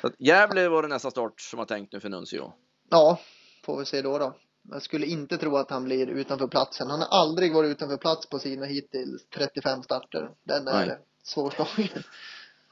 Så 0.01 0.07
att 0.07 0.13
Gävle 0.19 0.69
var 0.69 0.81
det 0.81 0.87
nästa 0.87 1.11
start 1.11 1.41
som 1.41 1.59
har 1.59 1.65
tänkt 1.65 1.93
nu 1.93 1.99
för 1.99 2.09
Nuncio. 2.09 2.53
Ja, 2.89 3.19
får 3.65 3.79
vi 3.79 3.85
se 3.85 4.01
då 4.01 4.17
då. 4.17 4.35
Jag 4.71 4.81
skulle 4.81 5.05
inte 5.05 5.37
tro 5.37 5.57
att 5.57 5.71
han 5.71 5.83
blir 5.83 6.07
utanför 6.07 6.47
platsen. 6.47 6.89
Han 6.89 6.99
har 6.99 7.07
aldrig 7.07 7.53
varit 7.53 7.71
utanför 7.71 7.97
plats 7.97 8.29
på 8.29 8.39
sina 8.39 8.65
hittills 8.65 9.27
35 9.35 9.83
starter. 9.83 10.31
Den 10.43 10.67
är 10.67 10.99
svårslagen. 11.23 12.03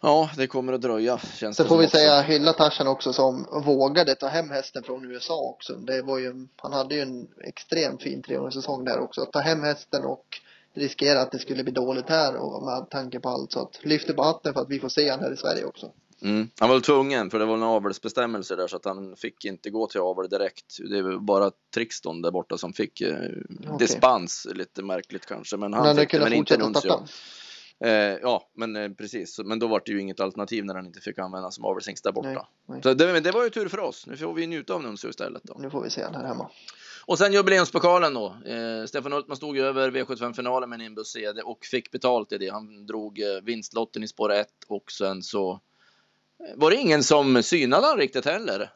Ja, 0.06 0.30
det 0.38 0.48
kommer 0.48 0.74
att 0.74 0.82
dröja. 0.82 1.18
Känns 1.18 1.58
Så 1.58 1.66
får 1.66 1.78
vi 1.78 1.86
också. 1.86 1.98
säga 1.98 2.22
hylla 2.22 2.54
Tarzan 2.54 2.88
också 2.88 3.14
som 3.14 3.48
vågade 3.66 4.16
ta 4.16 4.28
hem 4.28 4.50
hästen 4.50 4.84
från 4.84 5.12
USA 5.12 5.40
också. 5.40 5.74
Det 5.74 6.02
var 6.02 6.20
ju, 6.20 6.48
han 6.56 6.74
hade 6.74 6.96
ju 6.96 7.02
en 7.02 7.28
extremt 7.44 8.04
fin 8.04 8.22
treårssäsong 8.22 8.86
där 8.86 9.00
också. 9.00 9.22
Att 9.22 9.32
ta 9.32 9.40
hem 9.40 9.64
hästen 9.64 10.06
och 10.06 10.26
riskera 10.74 11.22
att 11.22 11.32
det 11.32 11.40
skulle 11.40 11.64
bli 11.64 11.74
dåligt 11.74 12.10
här 12.10 12.36
och 12.36 12.66
med 12.66 12.90
tanke 12.90 13.20
på 13.20 13.30
allt. 13.30 13.52
Så 13.52 13.62
att 13.62 13.80
lyfter 13.84 14.14
på 14.14 14.24
hatten 14.24 14.54
för 14.54 14.62
att 14.62 14.70
vi 14.70 14.80
får 14.80 14.90
se 14.90 15.10
han 15.10 15.20
här 15.20 15.34
i 15.34 15.38
Sverige 15.38 15.66
också. 15.66 15.92
Mm. 16.22 16.50
Han 16.60 16.70
var 16.70 16.80
tvungen, 16.80 17.30
för 17.30 17.40
det 17.40 17.46
var 17.46 17.56
en 17.56 17.64
avelsbestämmelse 17.64 18.56
där 18.56 18.68
så 18.68 18.76
att 18.76 18.86
han 18.86 19.16
fick 19.16 19.46
inte 19.46 19.70
gå 19.70 19.88
till 19.88 20.02
avel 20.02 20.30
direkt. 20.30 20.78
Det 20.90 21.02
var 21.02 21.18
bara 21.18 21.52
Trixton 21.74 22.22
där 22.22 22.32
borta 22.32 22.58
som 22.58 22.74
fick 22.74 23.02
eh, 23.02 23.14
okay. 23.14 23.78
dispens, 23.80 24.48
lite 24.56 24.84
märkligt 24.84 25.26
kanske. 25.26 25.58
Men 25.58 25.74
han 25.74 25.86
men 25.86 25.96
fick 25.96 26.12
det, 26.12 26.20
men 26.20 26.34
inte 26.34 26.58
Nuncio. 26.58 27.06
Eh, 27.84 27.92
ja, 28.22 28.50
men 28.54 28.76
eh, 28.76 28.90
precis. 28.90 29.40
Men 29.46 29.60
då 29.60 29.68
var 29.68 29.82
det 29.86 29.92
ju 29.92 30.02
inget 30.02 30.20
alternativ 30.20 30.66
när 30.66 30.76
han 30.76 30.86
inte 30.86 31.02
fick 31.02 31.20
använda 31.20 31.52
som 31.52 31.66
avelshingst 31.66 32.04
där 32.04 32.12
borta. 32.12 32.30
Nej, 32.30 32.46
nej. 32.66 32.80
Så 32.84 32.94
det, 32.94 33.20
det, 33.20 33.32
var 33.32 33.44
ju 33.44 33.50
tur 33.50 33.68
för 33.68 33.80
oss. 33.80 34.08
Nu 34.08 34.18
får 34.18 34.34
vi 34.34 34.48
njuta 34.48 34.74
av 34.74 34.84
Nuncio 34.84 35.10
istället. 35.10 35.44
Då. 35.44 35.56
Nu 35.60 35.70
får 35.70 35.84
vi 35.84 35.90
se 35.90 36.04
han 36.04 36.16
här 36.16 36.26
hemma. 36.26 36.50
Och 37.06 37.18
sen 37.18 37.34
jubileumspokalen 37.34 38.14
då. 38.14 38.26
Eh, 38.26 38.86
Stefan 38.86 39.12
Hultman 39.12 39.38
stod 39.38 39.58
ju 39.58 39.64
över 39.64 39.92
V75-finalen 39.92 40.70
med 40.70 40.80
en 40.80 40.84
Nimbus 40.84 41.08
CD 41.08 41.42
och 41.42 41.66
fick 41.66 41.92
betalt 41.92 42.32
i 42.32 42.38
det. 42.38 42.50
Han 42.50 42.86
drog 42.86 43.20
eh, 43.20 43.42
vinstlotten 43.44 44.04
i 44.04 44.08
spår 44.08 44.32
1 44.34 44.48
och 44.68 44.92
sen 44.92 45.24
så 45.24 45.60
var 46.56 46.72
det 46.72 46.78
ingen 46.78 47.04
som 47.04 47.44
synade 47.44 47.88
han 47.88 47.98
riktigt 47.98 48.26
heller. 48.26 48.72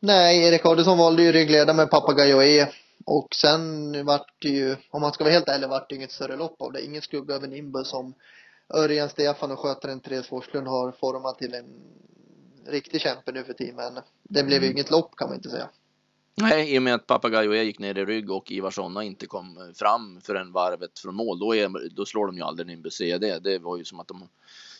Nej, 0.00 0.48
Erik 0.48 0.66
Adelsson 0.66 0.98
valde 0.98 1.22
ju 1.22 1.32
ryggledare 1.32 1.76
med 1.76 1.90
Papagayo 1.90 2.42
E. 2.42 2.68
Och 3.10 3.34
sen 3.34 3.92
vart 4.06 4.32
det 4.38 4.48
ju, 4.48 4.76
om 4.90 5.00
man 5.00 5.12
ska 5.12 5.24
vara 5.24 5.32
helt 5.32 5.48
ärlig, 5.48 5.68
vart 5.68 5.88
det 5.88 5.94
inget 5.96 6.12
större 6.12 6.36
lopp 6.36 6.62
av 6.62 6.72
det. 6.72 6.84
Ingen 6.84 7.02
skugga 7.02 7.34
över 7.34 7.48
Nimbus 7.48 7.88
som 7.88 8.14
Örjan 8.74 9.08
Stefan 9.08 9.50
och 9.50 9.58
skötaren 9.58 10.00
Therese 10.00 10.26
Forslund 10.26 10.66
har 10.66 10.92
format 10.92 11.38
till 11.38 11.54
en 11.54 11.66
riktig 12.66 13.00
kämpe 13.00 13.32
nu 13.32 13.44
för 13.44 13.52
tiden. 13.52 13.98
Det 14.22 14.42
blev 14.44 14.62
ju 14.62 14.66
mm. 14.66 14.76
inget 14.76 14.90
lopp 14.90 15.16
kan 15.16 15.28
man 15.28 15.36
inte 15.36 15.50
säga. 15.50 15.68
Nej, 16.34 16.74
i 16.74 16.78
och 16.78 16.82
med 16.82 16.94
att 16.94 17.06
Papagayo 17.06 17.54
E 17.54 17.62
gick 17.62 17.78
ner 17.78 17.98
i 17.98 18.04
rygg 18.04 18.30
och 18.30 18.52
Ivar 18.52 18.70
Sonna 18.70 19.04
inte 19.04 19.26
kom 19.26 19.72
fram 19.76 20.20
för 20.20 20.34
en 20.34 20.52
varvet 20.52 20.98
från 20.98 21.14
mål, 21.14 21.38
då, 21.38 21.56
är, 21.56 21.94
då 21.96 22.04
slår 22.04 22.26
de 22.26 22.36
ju 22.36 22.42
aldrig 22.42 22.66
Nimbus 22.66 22.94
CD. 22.94 23.38
Det 23.38 23.58
var 23.58 23.76
ju 23.76 23.84
som 23.84 24.00
att 24.00 24.08
de 24.08 24.28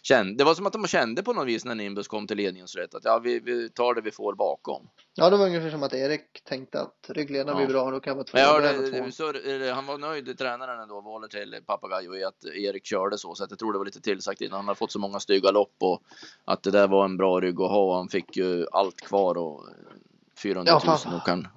kände, 0.03 0.39
det 0.39 0.45
var 0.45 0.55
som 0.55 0.67
att 0.67 0.73
de 0.73 0.87
kände 0.87 1.23
på 1.23 1.33
något 1.33 1.47
vis 1.47 1.65
när 1.65 1.75
Nimbus 1.75 2.09
kom 2.09 2.27
till 2.27 2.37
ledningens 2.37 2.77
rätt 2.77 2.95
att 2.95 3.05
ja, 3.05 3.19
vi, 3.19 3.41
vi 3.41 3.71
tar 3.71 3.95
det 3.95 4.01
vi 4.01 4.11
får 4.11 4.35
bakom. 4.35 4.89
Ja, 5.15 5.31
det 5.31 5.37
var 5.37 5.47
ungefär 5.47 5.71
som 5.71 5.83
att 5.83 5.95
Erik 5.95 6.45
tänkte 6.45 6.81
att 6.81 7.07
ryggledaren 7.09 7.59
ja. 7.59 7.67
blir 7.67 7.75
bra, 7.75 7.91
då 7.91 8.01
kan 8.01 8.17
vara 8.17 8.25
två. 8.25 8.39
Jag 8.39 8.53
hörde, 8.53 9.13
så, 9.13 9.25
han 9.75 9.87
var 9.87 9.99
nöjd, 9.99 10.39
tränaren 10.39 10.81
ändå, 10.81 11.01
valet 11.01 11.31
till 11.31 11.57
Papagayo 11.67 12.17
i 12.17 12.25
att 12.25 12.45
Erik 12.45 12.87
körde 12.87 13.19
så, 13.19 13.35
så 13.35 13.45
att 13.45 13.51
jag 13.51 13.59
tror 13.59 13.73
det 13.73 13.79
var 13.79 13.87
lite 13.87 14.01
tillsagt 14.01 14.41
innan. 14.41 14.57
Han 14.57 14.69
har 14.69 14.75
fått 14.75 14.93
så 14.93 14.99
många 14.99 15.21
stygga 15.21 15.51
lopp 15.51 15.75
och 15.79 16.03
att 16.45 16.63
det 16.63 16.71
där 16.71 16.89
var 16.89 17.05
en 17.05 17.17
bra 17.17 17.41
rygg 17.41 17.61
att 17.61 17.71
ha 17.71 17.81
och 17.81 17.97
han 17.97 18.09
fick 18.09 18.37
ju 18.37 18.67
allt 18.73 19.01
kvar 19.01 19.39
och 19.39 19.65
400 20.43 20.73
000 20.73 20.81
ja, 21.05 21.17
och 21.17 21.27
kan 21.27 21.49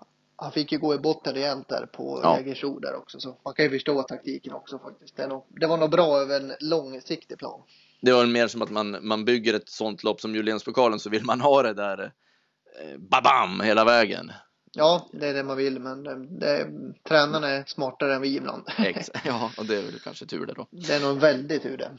han 0.41 0.51
fick 0.51 0.71
ju 0.71 0.79
gå 0.79 0.95
i 0.95 0.97
botten 0.97 1.33
rejält 1.33 1.67
där 1.67 1.85
på 1.85 2.19
ja. 2.23 2.37
Jägersro 2.37 2.79
där 2.79 2.95
också. 2.95 3.19
Så 3.19 3.35
man 3.45 3.53
kan 3.53 3.65
ju 3.65 3.71
förstå 3.71 4.03
taktiken 4.03 4.53
också 4.53 4.79
faktiskt. 4.79 5.15
Det, 5.15 5.27
nog, 5.27 5.43
det 5.49 5.67
var 5.67 5.77
nog 5.77 5.89
bra 5.89 6.17
över 6.17 6.39
en 6.39 6.53
långsiktig 6.59 7.37
plan. 7.37 7.61
Det 8.01 8.11
var 8.11 8.25
mer 8.25 8.47
som 8.47 8.61
att 8.61 8.69
man, 8.69 8.97
man 9.01 9.25
bygger 9.25 9.53
ett 9.53 9.69
sånt 9.69 10.03
lopp 10.03 10.21
som 10.21 10.35
Julianspokalen 10.35 10.99
så 10.99 11.09
vill 11.09 11.25
man 11.25 11.41
ha 11.41 11.63
det 11.63 11.73
där 11.73 12.03
eh, 12.03 12.97
babam 12.97 13.61
hela 13.61 13.85
vägen. 13.85 14.31
Ja, 14.73 15.09
det 15.13 15.27
är 15.27 15.33
det 15.33 15.43
man 15.43 15.57
vill, 15.57 15.79
men 15.79 16.03
det, 16.03 16.39
det, 16.39 16.67
tränarna 17.07 17.49
är 17.49 17.63
smartare 17.67 18.15
än 18.15 18.21
vi 18.21 18.35
ibland. 18.35 18.63
ja, 19.25 19.51
och 19.57 19.65
det 19.65 19.77
är 19.77 19.81
väl 19.81 19.99
kanske 19.99 20.25
tur 20.25 20.45
det 20.45 20.53
då. 20.53 20.67
Det 20.71 20.93
är 20.93 20.99
nog 20.99 21.19
väldigt 21.19 21.63
tur 21.63 21.77
det. 21.77 21.91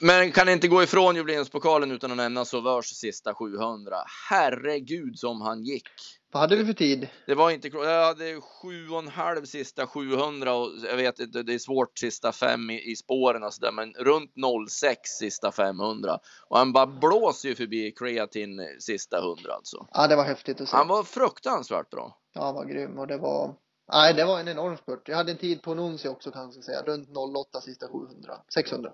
Men 0.00 0.32
kan 0.32 0.48
inte 0.48 0.68
gå 0.68 0.82
ifrån 0.82 1.16
jubileumspokalen 1.16 1.90
utan 1.90 2.10
att 2.10 2.16
nämna 2.16 2.44
Sauveurs 2.44 2.86
sista 2.86 3.34
700. 3.34 3.96
Herregud 4.30 5.18
som 5.18 5.40
han 5.40 5.64
gick. 5.64 5.88
Vad 6.32 6.40
hade 6.40 6.56
du 6.56 6.66
för 6.66 6.72
tid? 6.72 7.08
Det 7.26 7.34
var 7.34 7.50
inte 7.50 7.68
Jag 7.68 8.04
hade 8.04 8.40
sju 8.40 8.88
och 8.88 8.98
en 8.98 9.08
halv 9.08 9.44
sista 9.44 9.86
700 9.86 10.54
och 10.54 10.70
jag 10.90 10.96
vet 10.96 11.20
inte, 11.20 11.42
det 11.42 11.54
är 11.54 11.58
svårt 11.58 11.98
sista 11.98 12.32
fem 12.32 12.70
i, 12.70 12.90
i 12.90 12.96
spåren 12.96 13.42
och 13.42 13.54
sådär, 13.54 13.72
men 13.72 13.92
runt 13.92 14.30
06 14.70 15.10
sista 15.10 15.52
500. 15.52 16.18
Och 16.48 16.58
han 16.58 16.72
bara 16.72 16.86
blåser 16.86 17.48
ju 17.48 17.54
förbi 17.54 17.92
kreatin 17.92 18.60
sista 18.78 19.18
100 19.18 19.52
alltså. 19.54 19.86
Ja, 19.92 20.08
det 20.08 20.16
var 20.16 20.24
häftigt 20.24 20.60
att 20.60 20.68
se. 20.68 20.76
Han 20.76 20.88
var 20.88 21.02
fruktansvärt 21.02 21.90
bra. 21.90 22.18
Ja, 22.32 22.44
han 22.44 22.54
var 22.54 22.64
grym 22.64 22.98
och 22.98 23.06
det 23.06 23.18
var 23.18 23.54
Nej, 23.92 24.14
det 24.14 24.24
var 24.24 24.40
en 24.40 24.48
enorm 24.48 24.76
spurt. 24.76 25.08
Jag 25.08 25.16
hade 25.16 25.32
en 25.32 25.38
tid 25.38 25.62
på 25.62 25.74
Nunzi 25.74 26.08
också 26.08 26.30
kanske 26.30 26.58
jag 26.58 26.64
säga. 26.64 26.82
Runt 26.82 27.08
08 27.36 27.60
sista 27.60 27.88
700. 27.88 28.32
600. 28.54 28.92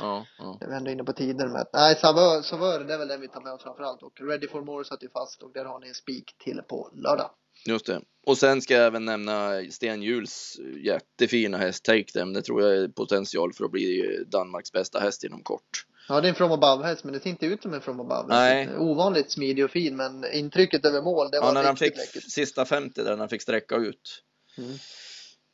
Ja, 0.00 0.26
ja. 0.38 0.56
Det 0.60 0.66
var 0.66 0.74
ändå 0.74 0.90
inne 0.90 1.04
på 1.04 1.12
tider 1.12 1.48
med. 1.48 1.66
Nej, 1.72 1.94
Savör, 1.96 2.84
det 2.84 2.94
är 2.94 2.98
väl 2.98 3.08
den 3.08 3.20
vi 3.20 3.28
tar 3.28 3.40
med 3.40 3.52
oss 3.52 3.62
framför 3.62 3.82
allt. 3.82 4.02
Och 4.02 4.20
Ready 4.20 4.48
for 4.48 4.62
More 4.62 4.84
satt 4.84 5.02
ju 5.02 5.08
fast 5.10 5.42
och 5.42 5.52
där 5.52 5.64
har 5.64 5.80
ni 5.80 5.88
en 5.88 5.94
spik 5.94 6.34
till 6.44 6.60
på 6.68 6.90
lördag. 6.94 7.30
Just 7.66 7.86
det. 7.86 8.00
Och 8.26 8.38
sen 8.38 8.62
ska 8.62 8.74
jag 8.74 8.86
även 8.86 9.04
nämna 9.04 9.62
Sten 9.70 10.02
Juhls 10.02 10.56
jättefina 10.84 11.58
häst 11.58 11.84
Take 11.84 12.04
Them. 12.12 12.32
Det 12.32 12.42
tror 12.42 12.62
jag 12.62 12.76
är 12.76 12.88
potential 12.88 13.52
för 13.52 13.64
att 13.64 13.70
bli 13.70 14.24
Danmarks 14.28 14.72
bästa 14.72 15.00
häst 15.00 15.24
inom 15.24 15.42
kort. 15.42 15.86
Ja, 16.08 16.20
det 16.20 16.26
är 16.26 16.28
en 16.28 16.34
from 16.34 16.52
above 16.52 16.86
häst, 16.86 17.04
men 17.04 17.12
det 17.12 17.20
ser 17.20 17.30
inte 17.30 17.46
ut 17.46 17.62
som 17.62 17.74
en 17.74 17.80
from 17.80 18.00
above. 18.00 18.24
Nej. 18.28 18.78
Ovanligt 18.78 19.30
smidig 19.30 19.64
och 19.64 19.70
fin, 19.70 19.96
men 19.96 20.32
intrycket 20.32 20.84
över 20.84 21.02
mål, 21.02 21.30
det 21.30 21.40
var 21.40 21.46
Ja, 21.46 21.52
när 21.52 21.64
han 21.64 21.76
fick 21.76 21.96
läckert. 21.96 22.30
sista 22.30 22.64
50 22.64 23.02
där, 23.02 23.10
när 23.10 23.18
han 23.18 23.28
fick 23.28 23.42
sträcka 23.42 23.76
ut. 23.76 24.22
Mm. 24.58 24.78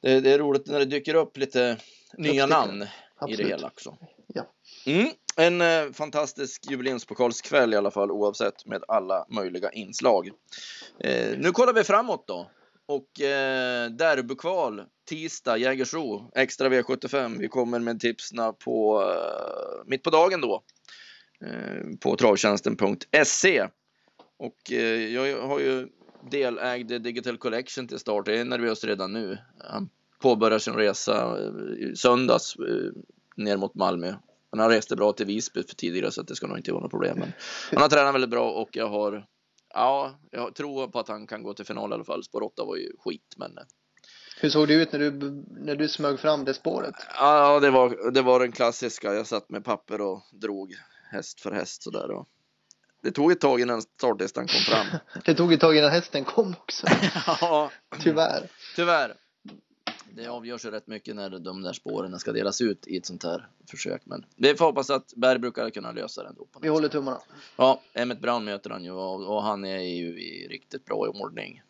Det, 0.03 0.21
det 0.21 0.31
är 0.31 0.39
roligt 0.39 0.67
när 0.67 0.79
det 0.79 0.85
dyker 0.85 1.15
upp 1.15 1.37
lite 1.37 1.77
nya 2.19 2.47
namn 2.47 2.87
i 3.29 3.37
det 3.37 3.45
hela 3.45 3.67
också. 3.67 3.97
Ja. 4.27 4.53
Mm, 4.87 5.09
en 5.37 5.61
eh, 5.61 5.93
fantastisk 5.93 6.71
jubileumspokalskväll 6.71 7.75
i 7.75 7.77
alla 7.77 7.91
fall 7.91 8.11
oavsett 8.11 8.67
med 8.67 8.85
alla 8.89 9.27
möjliga 9.29 9.71
inslag. 9.71 10.31
Eh, 11.01 11.39
nu 11.39 11.53
kollar 11.53 11.73
vi 11.73 11.85
framåt 11.85 12.27
då. 12.27 12.51
Och 12.89 13.21
eh, 13.21 13.91
derbykval 13.91 14.83
tisdag, 15.09 15.57
Jägersro, 15.57 16.31
extra 16.35 16.69
V75. 16.69 17.39
Vi 17.39 17.49
kommer 17.49 17.79
med 17.79 18.01
tipsna 18.01 18.53
på 18.53 19.03
eh, 19.03 19.85
mitt 19.87 20.03
på 20.03 20.11
dagen 20.11 20.41
då. 20.41 20.63
Eh, 21.41 21.99
på 22.01 22.17
travtjänsten.se. 22.17 23.69
Och 24.39 24.73
eh, 24.73 25.15
jag 25.15 25.41
har 25.41 25.59
ju 25.59 25.89
delägd 26.31 27.03
Digital 27.03 27.39
Collection 27.39 27.89
till 27.89 27.99
start. 27.99 28.29
Jag 28.29 28.37
är 28.37 28.45
nervös 28.45 28.85
redan 28.85 29.12
nu. 29.12 29.39
Han 29.69 29.89
påbörjar 30.23 30.59
sin 30.59 30.75
resa 30.75 31.39
eh, 31.39 31.89
i 31.89 31.97
söndags 31.97 32.57
eh, 32.57 32.93
ner 33.37 33.57
mot 33.57 33.75
Malmö. 33.75 34.15
Men 34.51 34.61
han 34.61 34.71
reste 34.71 34.97
bra 34.97 35.12
till 35.12 35.27
Visby 35.27 35.62
för 35.62 35.75
tidigare 35.75 36.11
så 36.11 36.23
det 36.23 36.37
ska 36.37 36.47
nog 36.47 36.59
inte 36.59 36.73
vara 36.73 36.83
något 36.83 36.91
problem. 36.91 37.19
Men 37.19 37.33
han 37.73 37.83
har 37.83 37.89
tränat 37.89 38.15
väldigt 38.15 38.31
bra 38.31 38.51
och 38.51 38.69
jag 38.73 38.89
har 38.89 39.27
Ja, 39.75 40.19
jag 40.31 40.55
tror 40.55 40.89
på 40.89 40.99
att 40.99 41.09
han 41.09 41.27
kan 41.27 41.43
gå 41.43 41.55
till 41.55 41.65
final 41.65 41.91
i 41.91 41.95
alla 41.95 42.05
fall. 42.05 42.25
Spår 42.25 42.43
8 42.43 42.65
var 42.65 42.77
ju 42.77 42.93
skit, 42.99 43.35
men 43.37 43.59
eh, 43.59 43.65
Hur 44.41 44.49
såg 44.49 44.69
det 44.69 44.75
ut 44.75 44.93
när 44.93 44.99
du, 44.99 45.11
när 45.61 45.77
du 45.77 45.89
smög 45.89 46.21
fram 46.21 46.45
det 46.45 46.55
spåret? 46.55 46.95
ja, 47.15 47.61
det 47.61 47.71
var, 47.71 48.11
det 48.11 48.23
var 48.23 48.41
den 48.41 48.53
klassiska. 48.53 49.15
Jag 49.15 49.27
satt 49.27 49.51
med 49.51 49.65
papper 49.65 50.01
och 50.01 50.23
drog 50.33 50.75
häst 51.11 51.41
för 51.41 51.53
häst 51.53 51.83
sådär. 51.83 52.11
Och 52.11 52.29
det 53.07 53.12
tog 53.12 53.33
ett 53.33 53.40
tag 53.40 53.61
innan 53.61 53.83
startlistan 53.83 54.47
kom 54.47 54.61
fram. 54.61 54.87
Det 55.25 55.35
tog 55.35 55.53
ett 55.53 55.61
tag 55.61 55.77
innan 55.77 55.90
hästen 55.90 56.25
kom 56.25 56.55
också, 56.62 56.87
ja, 57.40 57.71
tyvärr. 58.01 58.49
tyvärr. 58.77 59.14
Det 60.11 60.27
avgörs 60.27 60.64
ju 60.64 60.71
rätt 60.71 60.87
mycket 60.87 61.16
när 61.16 61.31
de 61.31 61.62
där 61.62 61.73
spåren 61.73 62.19
ska 62.19 62.33
delas 62.33 62.61
ut 62.61 62.87
i 62.87 62.97
ett 62.97 63.07
sånt 63.07 63.25
här 63.25 63.49
försök. 63.71 64.03
Men 64.05 64.25
vi 64.37 64.55
får 64.55 64.64
hoppas 64.64 64.90
att 64.90 65.12
Berg 65.16 65.38
brukar 65.38 65.71
kunna 65.71 65.92
lösa 65.92 66.23
det 66.23 66.29
ändå. 66.29 66.49
Vi 66.61 66.69
håller 66.69 66.88
tummarna. 66.88 67.21
Ja, 67.57 67.81
Emmet 67.92 68.21
Brown 68.21 68.45
möter 68.45 68.71
han 68.71 68.85
ju 68.85 68.90
och, 68.90 69.37
och 69.37 69.42
han 69.42 69.64
är 69.64 69.79
ju 69.79 70.21
i 70.21 70.49
riktigt 70.49 70.85
bra 70.85 70.97
ordning. 70.97 71.62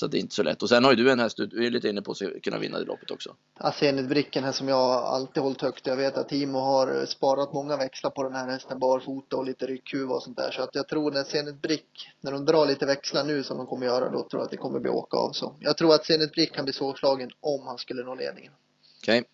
Så 0.00 0.06
det 0.06 0.18
är 0.18 0.20
inte 0.20 0.34
så 0.34 0.42
lätt. 0.42 0.62
Och 0.62 0.68
sen 0.68 0.84
har 0.84 0.92
ju 0.92 0.96
du 0.96 1.10
en 1.10 1.20
häst 1.20 1.36
du 1.36 1.66
är 1.66 1.70
lite 1.70 1.88
inne 1.88 2.02
på 2.02 2.12
att 2.12 2.42
kunna 2.42 2.58
vinna 2.58 2.78
det 2.78 2.84
loppet 2.84 3.10
också. 3.10 3.34
Zenit 3.74 4.08
Bricken 4.08 4.44
här 4.44 4.52
som 4.52 4.68
jag 4.68 4.90
alltid 4.90 5.42
hållit 5.42 5.60
högt. 5.60 5.86
Jag 5.86 5.96
vet 5.96 6.16
att 6.16 6.28
Timo 6.28 6.58
har 6.58 7.06
sparat 7.06 7.52
många 7.52 7.76
växlar 7.76 8.10
på 8.10 8.22
den 8.22 8.32
här 8.32 8.50
hästen 8.50 8.78
barfota 8.78 9.36
och 9.36 9.44
lite 9.44 9.66
ryckhuva 9.66 10.14
och 10.14 10.22
sånt 10.22 10.36
där. 10.36 10.50
Så 10.50 10.62
att 10.62 10.74
jag 10.74 10.88
tror 10.88 11.10
när 11.10 11.24
Zenit 11.24 11.62
Brick, 11.62 12.08
när 12.20 12.32
de 12.32 12.44
drar 12.44 12.66
lite 12.66 12.86
växlar 12.86 13.24
nu 13.24 13.42
som 13.42 13.56
de 13.56 13.66
kommer 13.66 13.86
göra, 13.86 14.10
då 14.10 14.28
tror 14.28 14.40
jag 14.40 14.42
att 14.42 14.50
det 14.50 14.56
kommer 14.56 14.80
bli 14.80 14.90
åka 14.90 15.16
av. 15.16 15.32
Så 15.32 15.54
jag 15.60 15.76
tror 15.76 15.94
att 15.94 16.06
Zenit 16.06 16.32
Brick 16.32 16.52
kan 16.54 16.64
bli 16.64 16.72
svårslagen 16.72 17.30
om 17.40 17.66
han 17.66 17.78
skulle 17.78 18.02
nå 18.02 18.14
ledningen. 18.14 18.52
Okej. 19.02 19.24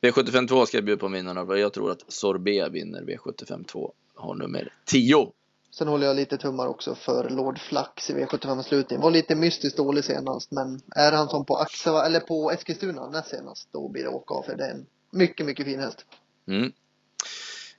V75 0.00 0.48
2 0.48 0.66
ska 0.66 0.76
jag 0.76 0.84
bjuda 0.84 1.00
på 1.00 1.08
vinnarna. 1.08 1.56
Jag 1.56 1.72
tror 1.72 1.90
att 1.90 2.04
Sorbet 2.08 2.72
vinner 2.72 3.02
V75 3.02 3.64
2. 3.64 3.92
Har 4.14 4.34
nummer 4.34 4.72
10. 4.84 5.32
Sen 5.78 5.88
håller 5.88 6.06
jag 6.06 6.16
lite 6.16 6.38
tummar 6.38 6.66
också 6.66 6.94
för 6.94 7.30
Lord 7.30 7.58
Flax 7.58 8.10
i 8.10 8.14
V75 8.14 8.62
slutningen. 8.62 9.02
Var 9.02 9.10
lite 9.10 9.34
mystiskt 9.34 9.76
dålig 9.76 10.04
senast, 10.04 10.50
men 10.50 10.80
är 10.96 11.12
han 11.12 11.28
som 11.28 11.44
på 11.44 11.56
Axeva, 11.56 12.06
eller 12.06 12.20
på 12.20 12.50
Eskilstuna 12.50 13.08
näst 13.08 13.30
senast, 13.30 13.68
då 13.72 13.88
blir 13.88 14.02
det 14.02 14.08
åka 14.08 14.34
av 14.34 14.42
för 14.42 14.56
det 14.56 14.64
är 14.64 14.70
en 14.70 14.86
mycket, 15.10 15.46
mycket 15.46 15.66
fin 15.66 15.80
häst. 15.80 16.06
Mm. 16.48 16.72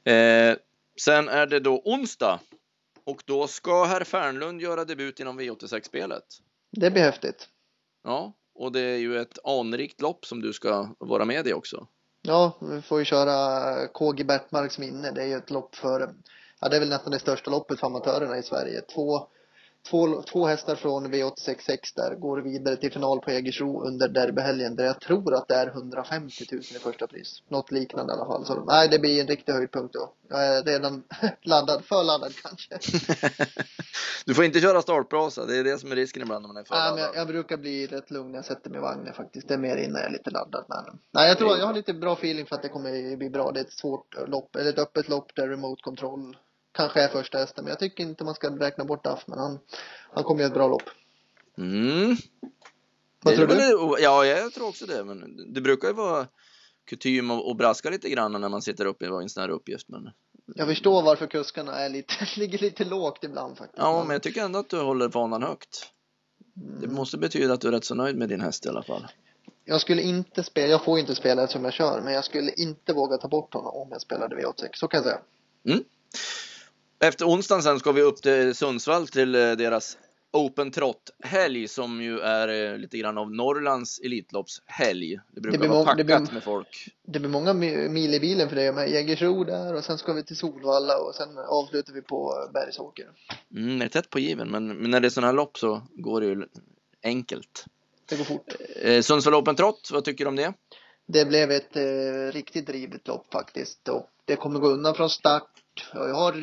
Eh, 0.03 0.57
sen 1.01 1.29
är 1.29 1.47
det 1.47 1.59
då 1.59 1.81
onsdag. 1.85 2.39
Och 3.03 3.23
då 3.25 3.47
ska 3.47 3.85
herr 3.85 4.03
Fernlund 4.03 4.61
göra 4.61 4.85
debut 4.85 5.19
inom 5.19 5.39
V86-spelet. 5.39 6.23
Det 6.71 6.91
blir 6.91 7.01
häftigt. 7.01 7.47
Ja, 8.03 8.33
och 8.55 8.71
det 8.71 8.81
är 8.81 8.97
ju 8.97 9.19
ett 9.19 9.45
anrikt 9.45 10.01
lopp 10.01 10.25
som 10.25 10.41
du 10.41 10.53
ska 10.53 10.89
vara 10.97 11.25
med 11.25 11.47
i 11.47 11.53
också. 11.53 11.87
Ja, 12.21 12.57
vi 12.61 12.81
får 12.81 12.99
ju 12.99 13.05
köra 13.05 13.87
KG 13.87 14.23
Bertmarks 14.23 14.77
minne. 14.77 15.11
Det 15.11 15.21
är 15.21 15.27
ju 15.27 15.35
ett 15.35 15.49
lopp 15.49 15.75
för, 15.75 16.13
ja 16.59 16.69
det 16.69 16.75
är 16.75 16.79
väl 16.79 16.89
nästan 16.89 17.11
det 17.11 17.19
största 17.19 17.51
loppet 17.51 17.79
för 17.79 17.87
amatörerna 17.87 18.37
i 18.37 18.43
Sverige. 18.43 18.81
Två, 18.81 19.27
två, 19.89 20.21
två 20.21 20.45
hästar 20.45 20.75
från 20.75 21.13
V866 21.13 21.77
där 21.95 22.15
går 22.15 22.41
vidare 22.41 22.75
till 22.75 22.91
final 22.91 23.19
på 23.19 23.31
Jägersro 23.31 23.83
under 23.83 24.07
derbyhelgen 24.07 24.75
där 24.75 24.85
jag 24.85 25.01
tror 25.01 25.35
att 25.35 25.47
det 25.47 25.55
är 25.55 25.67
150 25.67 26.45
000 26.51 26.61
i 26.61 26.63
första 26.63 27.07
pris. 27.07 27.43
Något 27.47 27.71
liknande 27.71 28.13
i 28.13 28.15
alla 28.15 28.25
fall. 28.25 28.45
Så 28.45 28.63
nej, 28.65 28.89
det 28.89 28.99
blir 28.99 29.21
en 29.21 29.27
riktig 29.27 29.53
höjdpunkt 29.53 29.93
då. 29.93 30.13
Jag 30.29 30.45
är 30.45 30.63
redan 30.63 31.03
laddad, 31.41 31.85
för 31.85 32.03
laddad 32.03 32.33
kanske. 32.35 32.79
du 34.25 34.33
får 34.33 34.43
inte 34.43 34.59
köra 34.59 34.81
startbrasa, 34.81 35.45
det 35.45 35.57
är 35.57 35.63
det 35.63 35.77
som 35.77 35.91
är 35.91 35.95
risken 35.95 36.21
ibland 36.21 36.41
när 36.41 36.47
man 36.47 36.57
är 36.57 36.63
för 36.63 36.75
Nej, 36.75 36.91
men 36.93 37.03
jag, 37.03 37.15
jag 37.15 37.27
brukar 37.27 37.57
bli 37.57 37.87
rätt 37.87 38.11
lugn 38.11 38.31
när 38.31 38.37
jag 38.37 38.45
sätter 38.45 38.69
mig 38.69 38.79
i 38.79 38.81
vagnen 38.81 39.13
faktiskt. 39.13 39.47
Det 39.47 39.53
är 39.53 39.57
mer 39.57 39.77
innan 39.77 40.01
jag 40.01 40.09
är 40.09 40.13
lite 40.13 40.29
laddad. 40.29 40.65
Men, 40.67 40.99
nej, 41.11 41.27
jag 41.27 41.37
tror 41.37 41.57
jag 41.57 41.65
har 41.65 41.73
lite 41.73 41.93
bra 41.93 42.13
feeling 42.13 42.45
för 42.45 42.55
att 42.55 42.61
det 42.61 42.69
kommer 42.69 43.15
bli 43.15 43.29
bra. 43.29 43.51
Det 43.51 43.59
är 43.59 43.63
ett 43.63 43.73
svårt 43.73 44.15
lopp, 44.27 44.55
eller 44.55 44.69
ett 44.69 44.79
öppet 44.79 45.09
lopp 45.09 45.35
där 45.35 45.47
remote 45.47 45.81
control 45.81 46.35
kanske 46.71 47.01
är 47.01 47.07
första 47.07 47.37
hästen. 47.37 47.63
Men 47.63 47.69
jag 47.69 47.79
tycker 47.79 48.03
inte 48.03 48.23
man 48.23 48.35
ska 48.35 48.49
räkna 48.49 48.85
bort 48.85 49.03
Duff, 49.03 49.23
men 49.27 49.39
han, 49.39 49.59
han 50.13 50.23
kommer 50.23 50.39
göra 50.41 50.47
ett 50.47 50.53
bra 50.53 50.67
lopp. 50.67 50.89
Mm. 51.57 52.15
Vad 53.21 53.33
Det 53.33 53.37
tror 53.37 53.47
du? 53.47 53.55
väl- 53.55 54.03
Ja, 54.03 54.25
jag 54.25 54.53
tror 54.53 54.67
också 54.67 54.85
det. 54.85 55.03
Men 55.03 55.53
det 55.53 55.61
brukar 55.61 55.87
ju 55.87 55.93
vara 55.93 56.27
kutym 56.89 57.31
att 57.31 57.57
braska 57.57 57.89
lite 57.89 58.09
grann 58.09 58.31
när 58.41 58.49
man 58.49 58.61
sitter 58.61 58.85
uppe 58.85 59.05
i 59.05 59.07
en 59.07 59.29
sån 59.29 59.41
här 59.41 59.49
uppgift. 59.49 59.89
Men, 59.89 60.09
Jag 60.55 60.67
förstår 60.67 61.01
varför 61.01 61.27
kuskarna 61.27 61.75
är 61.75 61.89
lite, 61.89 62.13
ligger 62.37 62.57
lite 62.59 62.85
lågt 62.85 63.23
ibland 63.23 63.57
faktiskt. 63.57 63.77
ja, 63.77 64.03
men 64.03 64.13
jag 64.13 64.23
tycker 64.23 64.43
ändå 64.43 64.59
att 64.59 64.69
du 64.69 64.79
håller 64.79 65.09
fanan 65.09 65.43
högt. 65.43 65.91
Det 66.53 66.85
Mm. 66.85 66.95
måste 66.95 67.17
betyda 67.17 67.53
att 67.53 67.61
du 67.61 67.67
är 67.67 67.71
rätt 67.71 67.85
så 67.85 67.95
nöjd 67.95 68.17
med 68.17 68.29
din 68.29 68.41
häst 68.41 68.65
i 68.65 68.69
alla 68.69 68.83
fall. 68.83 69.07
Jag 69.65 69.81
skulle 69.81 70.01
inte 70.01 70.43
spela, 70.43 70.67
jag 70.67 70.83
får 70.85 70.99
inte 70.99 71.15
spela 71.15 71.47
som 71.47 71.63
jag 71.63 71.73
kör, 71.73 72.01
men 72.01 72.13
jag 72.13 72.25
skulle 72.25 72.51
inte 72.51 72.93
våga 72.93 73.17
ta 73.17 73.27
bort 73.27 73.53
honom 73.53 73.71
om 73.73 73.87
jag 73.91 74.01
spelade 74.01 74.35
V86. 74.35 74.69
Så 74.73 74.87
kan 74.87 74.97
jag 74.97 75.03
säga. 75.03 75.19
Efter 76.99 77.25
onsdagen 77.25 77.63
sen 77.63 77.79
ska 77.79 77.91
vi 77.91 78.01
upp 78.01 78.21
till 78.21 78.55
Sundsvall 78.55 79.07
till 79.07 79.35
eh, 79.35 79.51
deras 79.51 79.97
Open 80.31 80.71
Trot-helg 80.71 81.67
som 81.67 82.01
ju 82.01 82.19
är 82.19 82.71
eh, 82.73 82.77
lite 82.77 82.97
grann 82.97 83.17
av 83.17 83.31
Norrlands 83.31 83.99
Elitloppshelg. 83.99 85.19
Det 85.35 85.41
brukar 85.41 85.59
blir 85.59 85.69
vara 85.69 85.79
må- 85.79 85.83
det 85.85 86.03
packat 86.03 86.05
blir- 86.05 86.33
med 86.33 86.43
folk. 86.43 86.87
Det 87.07 87.19
blir 87.19 87.29
många 87.29 87.53
mi- 87.53 87.89
mil 87.89 88.13
i 88.13 88.19
bilen 88.19 88.49
för 88.49 88.55
dig 88.55 88.71
med 88.71 88.89
Jägersro 88.89 89.43
där 89.43 89.73
och 89.75 89.83
sen 89.83 89.97
ska 89.97 90.13
vi 90.13 90.23
till 90.23 90.37
Solvalla 90.37 90.97
och 90.97 91.15
sen 91.15 91.37
avslutar 91.37 91.93
vi 91.93 92.01
på 92.01 92.49
Bergsåker. 92.53 93.05
Mm, 93.55 93.79
det 93.79 93.85
är 93.85 93.89
tätt 93.89 94.09
på 94.09 94.19
given, 94.19 94.51
men, 94.51 94.67
men 94.67 94.91
när 94.91 94.99
det 94.99 95.07
är 95.07 95.09
sådana 95.09 95.27
här 95.27 95.33
lopp 95.35 95.57
så 95.57 95.81
går 95.93 96.21
det 96.21 96.27
ju 96.27 96.45
enkelt. 97.03 97.65
Det 98.09 98.17
går 98.17 98.23
fort. 98.25 98.55
Eh, 98.81 99.01
Sundsvall 99.01 99.35
Open 99.35 99.55
Trot, 99.55 99.89
vad 99.91 100.03
tycker 100.05 100.25
du 100.25 100.29
om 100.29 100.35
det? 100.35 100.53
Det 101.07 101.25
blev 101.25 101.51
ett 101.51 101.75
eh, 101.75 102.31
riktigt 102.33 102.67
drivet 102.67 103.07
lopp 103.07 103.33
faktiskt 103.33 103.87
och 103.89 104.09
det 104.25 104.35
kommer 104.35 104.59
gå 104.59 104.67
undan 104.67 104.95
från 104.95 105.09
start. 105.09 105.49
Jag 105.93 106.13
har 106.13 106.33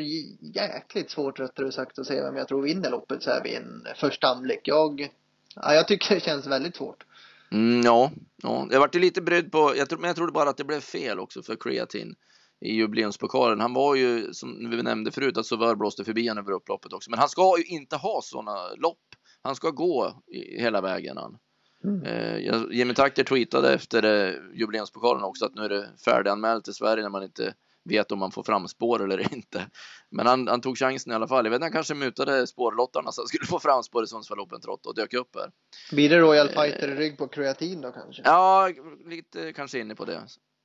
jäkligt 0.40 1.10
svårt 1.10 1.40
rättare 1.40 1.72
sagt 1.72 1.98
att 1.98 2.06
se 2.06 2.22
vem 2.22 2.36
jag 2.36 2.48
tror 2.48 2.62
vinner 2.62 2.90
loppet 2.90 3.22
så 3.22 3.30
här 3.30 3.42
vid 3.42 3.54
en 3.54 3.86
första 3.96 4.28
anblick. 4.28 4.60
Jag, 4.64 5.08
ja, 5.54 5.74
jag 5.74 5.88
tycker 5.88 6.14
det 6.14 6.20
känns 6.20 6.46
väldigt 6.46 6.76
svårt. 6.76 7.04
Mm, 7.50 7.82
ja, 7.84 8.10
ja, 8.42 8.68
jag 8.70 8.80
vart 8.80 8.94
ju 8.94 9.00
lite 9.00 9.22
brydd 9.22 9.52
på, 9.52 9.72
jag 9.76 9.88
tror, 9.88 9.98
men 9.98 10.08
jag 10.08 10.16
trodde 10.16 10.32
bara 10.32 10.50
att 10.50 10.56
det 10.56 10.64
blev 10.64 10.80
fel 10.80 11.18
också 11.18 11.42
för 11.42 11.56
Creatine 11.56 12.14
i 12.60 12.74
jubileumspokalen. 12.74 13.60
Han 13.60 13.74
var 13.74 13.94
ju, 13.94 14.34
som 14.34 14.70
vi 14.70 14.82
nämnde 14.82 15.10
förut, 15.10 15.36
att 15.36 15.46
Sauveur 15.46 15.74
blåste 15.74 16.04
förbi 16.04 16.28
honom 16.28 16.44
över 16.44 16.52
upploppet 16.52 16.92
också. 16.92 17.10
Men 17.10 17.18
han 17.18 17.28
ska 17.28 17.54
ju 17.58 17.64
inte 17.64 17.96
ha 17.96 18.20
sådana 18.22 18.74
lopp. 18.76 18.98
Han 19.42 19.56
ska 19.56 19.70
gå 19.70 20.22
hela 20.58 20.80
vägen 20.80 21.16
han. 21.16 21.38
Mm. 21.84 22.02
Eh, 22.02 22.66
Jimmy 22.70 22.94
Takter 22.94 23.24
tweetade 23.24 23.74
efter 23.74 24.02
eh, 24.02 24.34
jubileumspokalen 24.54 25.24
också 25.24 25.44
att 25.44 25.54
nu 25.54 25.62
är 25.62 25.68
det 25.68 25.88
färdiganmält 26.04 26.68
i 26.68 26.72
Sverige 26.72 27.02
när 27.02 27.10
man 27.10 27.22
inte 27.22 27.54
vet 27.88 28.12
om 28.12 28.18
man 28.18 28.30
får 28.30 28.42
fram 28.42 28.68
spår 28.68 29.04
eller 29.04 29.32
inte. 29.34 29.66
Men 30.10 30.26
han, 30.26 30.48
han 30.48 30.60
tog 30.60 30.78
chansen 30.78 31.12
i 31.12 31.14
alla 31.14 31.28
fall. 31.28 31.44
Jag 31.44 31.50
vet 31.50 31.56
inte, 31.56 31.64
han 31.64 31.72
kanske 31.72 31.94
mutade 31.94 32.46
spårlottarna 32.46 33.12
så 33.12 33.20
han 33.20 33.28
skulle 33.28 33.46
få 33.46 33.58
fram 33.58 33.82
spår 33.82 34.04
i 34.04 34.06
Sundsvall 34.06 34.40
Open 34.40 34.60
Trot 34.60 34.86
och 34.86 34.94
dök 34.94 35.14
upp 35.14 35.36
här. 35.36 35.50
Blir 35.92 36.08
det 36.08 36.18
Royal 36.18 36.48
Fighter 36.48 36.88
i 36.88 36.94
rygg 36.94 37.18
på 37.18 37.28
kreatin 37.28 37.80
då 37.80 37.92
kanske? 37.92 38.22
Ja, 38.24 38.70
lite 39.06 39.52
kanske 39.52 39.78
inne 39.78 39.94
på 39.94 40.04
det. 40.04 40.20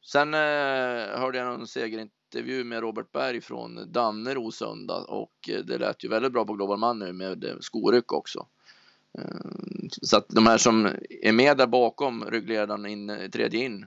Sen 0.06 0.34
eh, 0.34 0.40
hörde 1.20 1.38
jag 1.38 1.48
någon 1.48 1.68
segerintervju 1.68 2.64
med 2.64 2.82
Robert 2.82 3.12
Berg 3.12 3.42
från 3.42 3.92
Dannero 3.92 4.52
söndag 4.52 5.06
och 5.08 5.50
eh, 5.50 5.60
det 5.60 5.78
lät 5.78 6.04
ju 6.04 6.10
väldigt 6.10 6.34
bra 6.34 6.46
på 6.46 6.54
Global 6.54 6.78
Man 6.78 7.00
nu 7.00 7.14
med 7.14 7.44
eh, 7.44 7.56
skoryck 7.60 8.14
också. 8.14 8.48
Eh, 9.18 9.90
så 10.02 10.18
att 10.18 10.30
de 10.30 10.48
här 10.48 10.58
som 10.58 10.90
är 11.22 11.32
med 11.32 11.58
där 11.58 11.68
bakom 11.68 12.26
ryggledaren 12.26 12.86
in, 12.86 13.10
eh, 13.10 13.30
tredje 13.30 13.66
in 13.66 13.86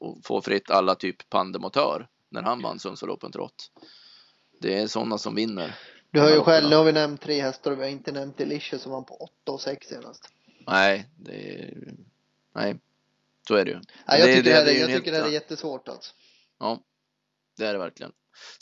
och 0.00 0.18
får 0.24 0.40
fritt 0.40 0.70
alla 0.70 0.94
typ 0.94 1.30
pandemotör 1.30 2.08
när 2.34 2.42
han 2.42 2.62
vann 2.62 2.78
Sundsvall 2.78 3.10
Open 3.10 3.32
Trot. 3.32 3.70
Det 4.60 4.78
är 4.78 4.86
sådana 4.86 5.18
som 5.18 5.34
vinner. 5.34 5.74
Du 6.10 6.20
har 6.20 6.30
ju 6.30 6.40
själv, 6.40 6.70
nu 6.70 6.76
har 6.76 6.84
vi 6.84 6.92
nämnt 6.92 7.20
tre 7.20 7.40
hästar 7.40 7.70
och 7.70 7.78
vi 7.78 7.82
har 7.82 7.90
inte 7.90 8.12
nämnt 8.12 8.38
Delicious 8.38 8.82
som 8.82 8.92
var 8.92 9.02
på 9.02 9.14
8 9.14 9.52
och 9.52 9.60
6 9.60 9.86
senast. 9.86 10.28
Nej, 10.66 11.08
det 11.16 11.58
är, 11.58 11.94
nej, 12.54 12.76
så 13.48 13.54
är 13.54 13.64
det 13.64 13.70
ju. 13.70 13.76
Nej, 13.76 13.84
jag 14.20 14.28
Det- 14.28 14.34
tycker 14.36 14.50
det, 14.50 14.56
det- 14.64 14.66
det 14.72 14.78
jag 14.78 14.88
tycker 14.88 15.10
det 15.12 15.16
här 15.16 15.24
är 15.26 15.30
helt- 15.30 15.42
jättesvårt 15.42 15.88
alltså. 15.88 16.12
Ja, 16.60 16.80
det 17.56 17.66
är 17.66 17.72
det 17.72 17.78
verkligen. 17.78 18.12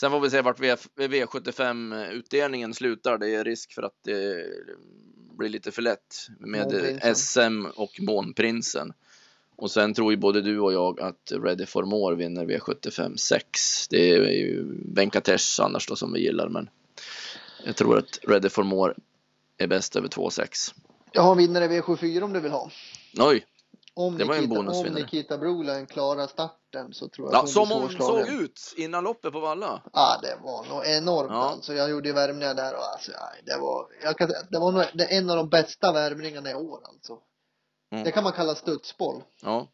Sen 0.01 0.11
får 0.11 0.21
vi 0.21 0.31
se 0.31 0.41
vart 0.43 0.61
V75-utdelningen 0.61 2.75
slutar. 2.75 3.19
Det 3.19 3.35
är 3.35 3.45
risk 3.45 3.73
för 3.73 3.83
att 3.83 3.99
det 4.05 4.47
blir 5.39 5.49
lite 5.49 5.73
för 5.73 5.83
lätt 5.83 6.17
med. 6.41 7.01
SM 7.17 7.67
och 7.77 8.01
Månprinsen. 8.01 8.93
Och 9.63 9.71
sen 9.71 9.95
tror 9.95 10.13
ju 10.13 10.17
både 10.17 10.41
du 10.41 10.61
och 10.61 10.73
jag 10.73 11.01
att 11.01 11.33
Ready 11.45 11.67
for 11.67 11.85
More 11.85 12.17
vinner 12.17 12.45
V75 12.47 13.17
6. 13.17 13.89
Det 13.89 14.11
är 14.11 14.31
ju 14.31 14.65
Venkatesh 14.95 15.61
annars 15.61 15.87
då 15.87 15.97
som 15.97 16.13
vi 16.13 16.21
gillar, 16.21 16.49
men 16.49 16.71
jag 17.65 17.77
tror 17.77 17.99
att 17.99 18.19
Ready 18.23 18.49
for 18.49 18.63
More 18.63 18.95
är 19.59 19.67
bäst 19.67 19.97
över 19.97 20.09
2,6. 20.09 20.75
Jag 21.13 21.23
har 21.23 21.33
en 21.33 21.39
vinnare 21.39 21.65
i 21.65 21.81
V74 21.81 22.23
om 22.23 22.33
du 22.33 22.41
vill 22.41 22.53
ha. 22.53 22.71
Oj, 23.19 23.47
Om 23.95 24.19
Det 24.19 24.25
var 24.25 24.35
ju 24.35 24.39
en 24.39 24.45
Nikita, 24.45 24.61
om 24.61 24.67
bonusvinnare. 24.67 25.03
Nikita 25.03 25.39
Brolin 25.39 25.87
klarar 25.87 26.27
starten 26.27 26.93
så 26.93 27.09
tror 27.09 27.29
jag 27.29 27.35
ja, 27.35 27.43
att 27.43 27.49
som 27.49 27.71
hon 27.71 27.83
hon 27.83 27.93
såg 27.93 28.29
ut 28.29 28.75
innan 28.77 29.05
loppet 29.05 29.33
på 29.33 29.41
Valla. 29.41 29.83
Ja, 29.93 30.21
det 30.23 30.37
var 30.43 30.67
nog 30.69 30.87
enormt 30.87 31.31
Ja. 31.31 31.51
alltså. 31.51 31.75
Jag 31.75 31.91
gjorde 31.91 32.09
ju 32.09 32.15
värmningar 32.15 32.55
där 32.55 32.75
och 32.75 32.93
alltså, 32.93 33.13
det 33.45 33.59
var, 33.61 33.87
jag 34.03 34.19
kan 34.19 34.29
säga, 34.29 34.41
det 34.51 34.59
var 34.59 34.73
nog 34.73 34.85
en 35.09 35.31
av 35.31 35.37
de 35.37 35.49
bästa 35.49 35.93
värmningarna 35.93 36.51
i 36.51 36.55
år 36.55 36.81
alltså. 36.85 37.19
Mm. 37.93 38.05
Det 38.05 38.11
kan 38.11 38.25
man 38.25 38.33
kalla 38.33 38.55
studsboll. 38.55 39.23
Ja, 39.43 39.69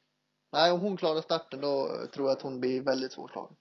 Nej, 0.53 0.73
om 0.73 0.81
hon 0.81 0.97
klarar 0.97 1.21
starten 1.21 1.61
då 1.61 1.91
tror 2.15 2.29
jag 2.29 2.37
att 2.37 2.43
hon 2.43 2.61
blir 2.61 2.81
väldigt 2.81 3.13
svårslagen. 3.13 3.57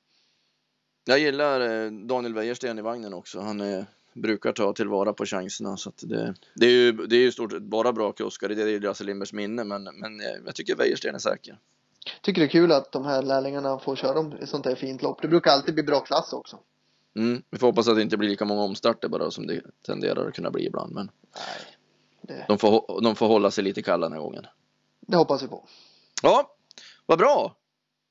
Jag 1.06 1.20
gillar 1.20 1.62
eh, 1.62 1.92
Daniel 1.92 2.34
Wäjersten 2.34 2.80
i 2.80 2.82
vagnen 2.82 3.14
också. 3.14 3.40
Han 3.40 3.62
eh, 3.62 3.84
brukar 4.14 4.52
ta 4.52 4.74
tillvara 4.74 5.14
på 5.14 5.26
chanserna. 5.26 5.78
Så 5.78 5.92
det, 6.02 6.36
det 6.56 6.66
är 6.66 6.72
ju 6.72 6.92
det 6.92 7.16
är 7.16 7.20
ju 7.20 7.32
stort 7.32 7.62
bara 7.62 7.94
bra 7.94 8.12
kuskar. 8.12 8.50
Det 8.50 8.62
är 8.62 8.68
ju 8.68 8.80
Lasse 8.80 9.04
Lindbergs 9.04 9.34
minne. 9.34 9.64
Men, 9.64 9.84
men 9.84 10.22
eh, 10.22 10.38
jag 10.46 10.56
tycker 10.56 10.76
Wäjersten 10.76 11.16
är 11.16 11.20
säker. 11.20 11.60
Tycker 12.22 12.42
det 12.42 12.48
är 12.48 12.50
kul 12.50 12.72
att 12.72 12.92
de 12.92 13.06
här 13.06 13.22
lärlingarna 13.22 13.80
får 13.80 13.96
köra 13.96 14.20
om 14.20 14.32
ett 14.32 14.50
sånt 14.50 14.66
här 14.66 14.76
fint 14.76 15.02
lopp. 15.02 15.22
Det 15.22 15.28
brukar 15.28 15.52
alltid 15.52 15.74
bli 15.74 15.84
bra 15.84 16.00
klass 16.00 16.34
också. 16.34 16.60
Mm. 17.16 17.42
Vi 17.50 17.58
får 17.58 17.68
hoppas 17.68 17.88
att 17.88 17.96
det 17.96 18.02
inte 18.02 18.18
blir 18.18 18.30
lika 18.30 18.46
många 18.46 18.62
omstarter 18.62 19.08
bara 19.10 19.32
som 19.32 19.48
det 19.48 19.62
tenderar 19.86 20.28
att 20.28 20.34
kunna 20.34 20.52
bli 20.52 20.66
ibland. 20.66 20.94
Men 20.94 21.12
Nej, 21.36 21.77
det, 22.28 22.46
de 22.48 22.58
får, 22.58 23.02
de 23.02 23.16
får 23.16 23.28
hålla 23.28 23.52
sig 23.52 23.64
lite 23.64 23.82
kalla 23.82 24.06
den 24.06 24.14
här 24.14 24.20
gången. 24.20 24.46
det 25.08 25.18
hoppas 25.18 25.44
vi 25.44 25.48
på. 25.48 25.68
Ja, 26.24 26.56
vad 27.06 27.18
bra! 27.18 27.56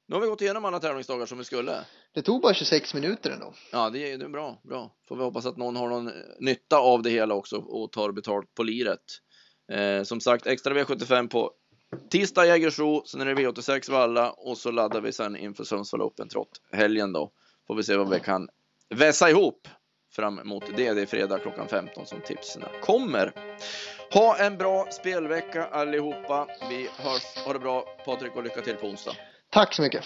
Nu 0.08 0.14
har 0.14 0.22
vi 0.22 0.28
gått 0.28 0.40
igenom 0.40 0.64
alla 0.64 0.80
tävlingsdagar 0.80 1.26
som 1.26 1.38
vi 1.38 1.44
skulle. 1.44 1.84
Det 2.12 2.22
tog 2.22 2.42
bara 2.42 2.54
26 2.54 2.94
minuter 2.94 3.30
ändå. 3.30 3.54
Ja, 3.72 3.90
det 3.90 4.12
är, 4.12 4.18
det 4.18 4.24
är 4.24 4.28
bra. 4.28 4.60
bra. 4.62 4.90
Får 5.08 5.16
vi 5.16 5.22
hoppas 5.22 5.46
att 5.46 5.56
någon 5.56 5.76
har 5.76 5.88
någon 5.88 6.10
nytta 6.38 6.78
av 6.78 7.02
det 7.02 7.10
hela 7.10 7.34
också 7.34 7.56
och 7.56 7.92
tar 7.92 8.12
betalt 8.12 8.54
på 8.54 8.62
liret. 8.62 9.00
Eh, 9.72 10.02
som 10.02 10.20
sagt, 10.20 10.46
extra 10.46 10.74
V75 10.74 11.28
på 11.28 11.52
tisdag 12.10 12.46
Jägersro, 12.46 13.02
sen 13.06 13.20
är 13.20 13.24
det 13.24 13.34
V86 13.34 13.90
Valla 13.90 14.30
och 14.30 14.58
så 14.58 14.70
laddar 14.70 15.00
vi 15.00 15.12
sen 15.12 15.36
inför 15.36 15.64
Sundsvall 15.64 16.02
Open 16.02 16.28
Trot 16.28 16.48
helgen 16.72 17.12
då. 17.12 17.32
Får 17.66 17.74
vi 17.74 17.82
se 17.82 17.96
vad 17.96 18.10
vi 18.10 18.20
kan 18.20 18.48
vässa 18.88 19.30
ihop 19.30 19.68
fram 20.12 20.38
emot 20.38 20.64
det. 20.76 20.92
Det 20.92 21.02
är 21.02 21.06
fredag 21.06 21.38
klockan 21.38 21.68
15 21.68 22.06
som 22.06 22.20
tipsen 22.20 22.62
kommer. 22.82 23.32
Ha 24.12 24.36
en 24.38 24.56
bra 24.56 24.86
spelvecka 24.90 25.64
allihopa. 25.64 26.46
Vi 26.70 26.88
hörs. 26.96 27.44
Ha 27.44 27.52
det 27.52 27.58
bra 27.58 27.84
Patrik 28.04 28.36
och 28.36 28.42
lycka 28.42 28.60
till 28.60 28.76
på 28.76 28.86
onsdag. 28.86 29.12
Tack 29.50 29.74
så 29.74 29.82
mycket. 29.82 30.04